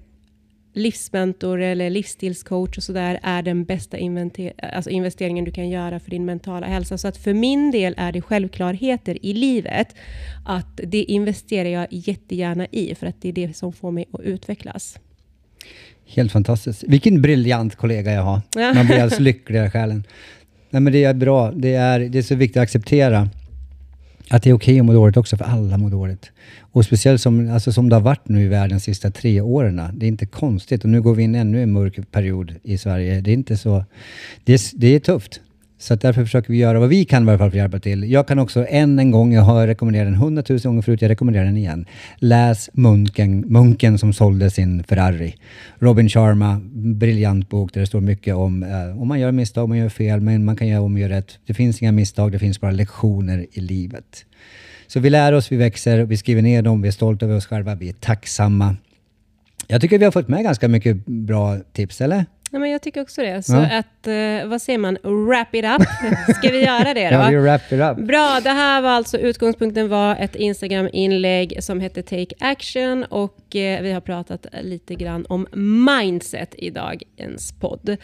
livsmentor 0.73 1.61
eller 1.61 1.91
livsstilscoach 1.91 2.77
och 2.77 2.83
sådär 2.83 3.21
är 3.23 3.43
den 3.43 3.65
bästa 3.65 3.97
alltså 4.73 4.91
investeringen 4.91 5.45
du 5.45 5.51
kan 5.51 5.69
göra 5.69 6.01
för 6.01 6.11
din 6.11 6.25
mentala 6.25 6.67
hälsa. 6.67 6.99
Så 6.99 7.09
att 7.09 7.17
för 7.17 7.35
min 7.35 7.71
del 7.71 7.95
är 7.97 8.13
det 8.13 8.21
självklarheter 8.21 9.27
i 9.27 9.33
livet 9.33 9.95
att 10.47 10.81
det 10.85 11.03
investerar 11.03 11.69
jag 11.69 11.87
jättegärna 11.91 12.67
i 12.71 12.95
för 12.95 13.07
att 13.07 13.17
det 13.21 13.29
är 13.29 13.33
det 13.33 13.57
som 13.57 13.73
får 13.73 13.91
mig 13.91 14.05
att 14.13 14.21
utvecklas. 14.21 14.99
Helt 16.07 16.33
fantastiskt. 16.33 16.85
Vilken 16.89 17.23
briljant 17.23 17.77
kollega 17.77 18.13
jag 18.13 18.23
har. 18.23 18.41
Man 18.75 18.87
blir 18.87 18.97
alldeles 18.97 19.21
lycklig 19.21 19.67
i 19.67 19.71
själen. 19.71 20.05
Nej, 20.71 20.83
men 20.83 20.93
det 20.93 21.05
är 21.05 21.15
bra. 21.15 21.53
Det 21.53 21.75
är, 21.75 22.01
det 22.01 22.19
är 22.19 22.23
så 22.23 22.35
viktigt 22.35 22.57
att 22.57 22.63
acceptera 22.63 23.29
att 24.33 24.43
det 24.43 24.51
är 24.51 24.55
okej 24.55 24.73
okay 24.73 24.81
att 24.81 24.87
må 24.87 24.93
dåligt 24.93 25.17
också, 25.17 25.37
för 25.37 25.45
alla 25.45 25.79
mår 25.79 25.91
dåligt. 25.91 26.31
Och 26.61 26.85
speciellt 26.85 27.21
som, 27.21 27.51
alltså 27.53 27.73
som 27.73 27.89
det 27.89 27.97
har 27.97 28.01
varit 28.01 28.29
nu 28.29 28.45
i 28.45 28.49
världen 28.49 28.77
de 28.77 28.81
sista 28.81 29.11
tre 29.11 29.41
åren. 29.41 29.83
Det 29.95 30.07
är 30.07 30.09
inte 30.09 30.27
konstigt. 30.27 30.85
Och 30.85 30.91
nu 30.91 31.03
går 31.03 31.15
vi 31.15 31.23
in 31.23 31.35
ännu 31.35 31.63
en 31.63 31.73
mörk 31.73 32.11
period 32.11 32.55
i 32.63 32.79
Sverige. 32.79 33.21
Det 33.21 33.31
är 33.31 33.35
inte 33.35 33.57
så... 33.57 33.85
Det 34.45 34.53
är, 34.53 34.61
det 34.75 34.87
är 34.87 35.01
tufft. 35.01 35.41
Så 35.83 35.95
därför 35.95 36.25
försöker 36.25 36.53
vi 36.53 36.59
göra 36.59 36.81
vad 36.81 36.89
vi 36.89 37.05
kan 37.05 37.29
i 37.29 37.31
alla 37.31 37.39
fall 37.39 37.51
för 37.51 37.57
att 37.57 37.63
hjälpa 37.63 37.79
till. 37.79 38.11
Jag 38.13 38.29
kan 38.29 38.39
också 38.39 38.67
än 38.69 38.99
en 38.99 39.11
gång, 39.11 39.33
jag 39.33 39.43
har 39.43 39.67
rekommenderat 39.67 40.07
den 40.07 40.15
hundratusen 40.15 40.71
gånger 40.71 40.83
förut, 40.83 41.03
jag 41.03 41.09
rekommenderar 41.09 41.45
den 41.45 41.57
igen. 41.57 41.87
Läs 42.17 42.71
Munken, 42.73 43.41
Munken 43.41 43.99
som 43.99 44.13
sålde 44.13 44.51
sin 44.51 44.85
Ferrari. 44.85 45.35
Robin 45.79 46.09
Sharma, 46.09 46.61
briljant 46.75 47.49
bok 47.49 47.75
där 47.75 47.81
det 47.81 47.87
står 47.87 48.01
mycket 48.01 48.35
om 48.35 48.63
eh, 48.63 49.01
om 49.01 49.09
man 49.09 49.21
gör 49.21 49.33
misstag, 49.33 49.69
man 49.69 49.79
gör 49.79 49.89
fel, 49.89 50.21
men 50.21 50.45
man 50.45 50.57
kan 50.57 50.69
göra 50.69 50.83
om 50.83 50.95
och 50.95 51.01
göra 51.01 51.13
rätt. 51.13 51.39
Det 51.47 51.55
finns 51.55 51.83
inga 51.83 51.93
misstag, 51.93 52.33
det 52.33 52.39
finns 52.39 52.61
bara 52.61 52.71
lektioner 52.71 53.47
i 53.53 53.61
livet. 53.61 54.25
Så 54.87 55.01
vi 55.01 55.11
lär 55.11 55.33
oss, 55.33 55.53
vi 55.53 55.57
växer, 55.57 56.05
vi 56.05 56.17
skriver 56.17 56.43
ner 56.43 56.63
dem, 56.63 56.83
vi 56.83 56.89
är 56.89 56.93
stolta 56.93 57.27
över 57.27 57.37
oss 57.37 57.47
själva, 57.47 57.75
vi 57.75 57.89
är 57.89 57.93
tacksamma. 57.93 58.77
Jag 59.67 59.81
tycker 59.81 59.99
vi 59.99 60.05
har 60.05 60.13
fått 60.13 60.29
med 60.29 60.43
ganska 60.43 60.69
mycket 60.69 61.07
bra 61.07 61.59
tips, 61.73 62.01
eller? 62.01 62.25
Ja, 62.55 62.59
men 62.59 62.71
jag 62.71 62.83
tycker 62.83 63.03
också 63.03 63.23
det. 63.23 63.43
Så 63.43 63.53
ja. 63.53 63.79
att, 63.79 64.07
eh, 64.07 64.49
vad 64.49 64.63
säger 64.63 64.79
man, 64.79 64.99
wrap 65.03 65.55
it 65.55 65.65
up. 65.65 65.83
Ska 66.37 66.51
vi 66.51 66.65
göra 66.65 66.95
det 66.95 67.11
då? 67.11 67.15
ja, 67.15 67.29
vi 67.29 67.37
wrap 67.37 67.73
it 67.73 67.81
up. 67.81 68.07
Bra, 68.07 68.41
det 68.43 68.51
här 68.51 68.83
var 68.83 68.91
alltså 68.91 69.19
utgångspunkten 69.19 69.89
var 69.89 70.17
ett 70.17 70.37
Instagram-inlägg 70.37 71.65
som 71.65 71.81
hette 71.81 72.03
Take 72.03 72.35
Action 72.41 73.05
och 73.05 73.57
eh, 73.57 73.83
vi 73.83 73.93
har 73.93 74.01
pratat 74.01 74.47
lite 74.63 74.95
grann 74.95 75.27
om 75.29 75.47
mindset 75.87 76.55
i 76.55 76.71
dagens 76.71 77.53
podd. 77.61 77.97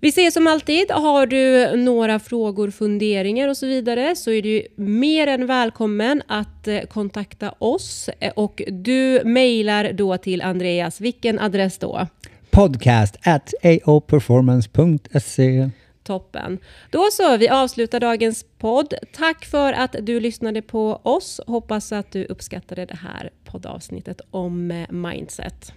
Vi 0.00 0.08
ses 0.08 0.34
som 0.34 0.46
alltid. 0.46 0.90
Har 0.90 1.26
du 1.26 1.76
några 1.76 2.18
frågor, 2.18 2.70
funderingar 2.70 3.48
och 3.48 3.56
så 3.56 3.66
vidare 3.66 4.16
så 4.16 4.30
är 4.30 4.42
du 4.42 4.66
mer 4.76 5.26
än 5.26 5.46
välkommen 5.46 6.22
att 6.26 6.68
eh, 6.68 6.80
kontakta 6.80 7.54
oss 7.58 8.10
och 8.34 8.62
du 8.68 9.20
mejlar 9.24 9.92
då 9.92 10.16
till 10.16 10.42
Andreas. 10.42 11.00
Vilken 11.00 11.38
adress 11.38 11.78
då? 11.78 12.06
Podcast 12.52 13.16
at 13.22 13.54
aoperformance.se. 13.62 15.70
Toppen. 16.02 16.58
Då 16.90 17.08
så, 17.12 17.36
vi 17.36 17.48
avslutar 17.48 18.00
dagens 18.00 18.44
podd. 18.58 18.94
Tack 19.12 19.44
för 19.44 19.72
att 19.72 19.96
du 20.02 20.20
lyssnade 20.20 20.62
på 20.62 21.00
oss. 21.02 21.40
Hoppas 21.46 21.92
att 21.92 22.12
du 22.12 22.24
uppskattade 22.24 22.86
det 22.86 22.96
här 22.96 23.30
poddavsnittet 23.44 24.20
om 24.30 24.70
eh, 24.70 24.90
mindset. 24.90 25.72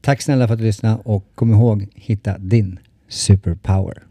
Tack 0.00 0.22
snälla 0.22 0.46
för 0.46 0.54
att 0.54 0.60
du 0.60 0.66
lyssnade 0.66 1.02
och 1.04 1.24
kom 1.34 1.52
ihåg, 1.52 1.88
hitta 1.94 2.38
din 2.38 2.78
superpower. 3.08 4.02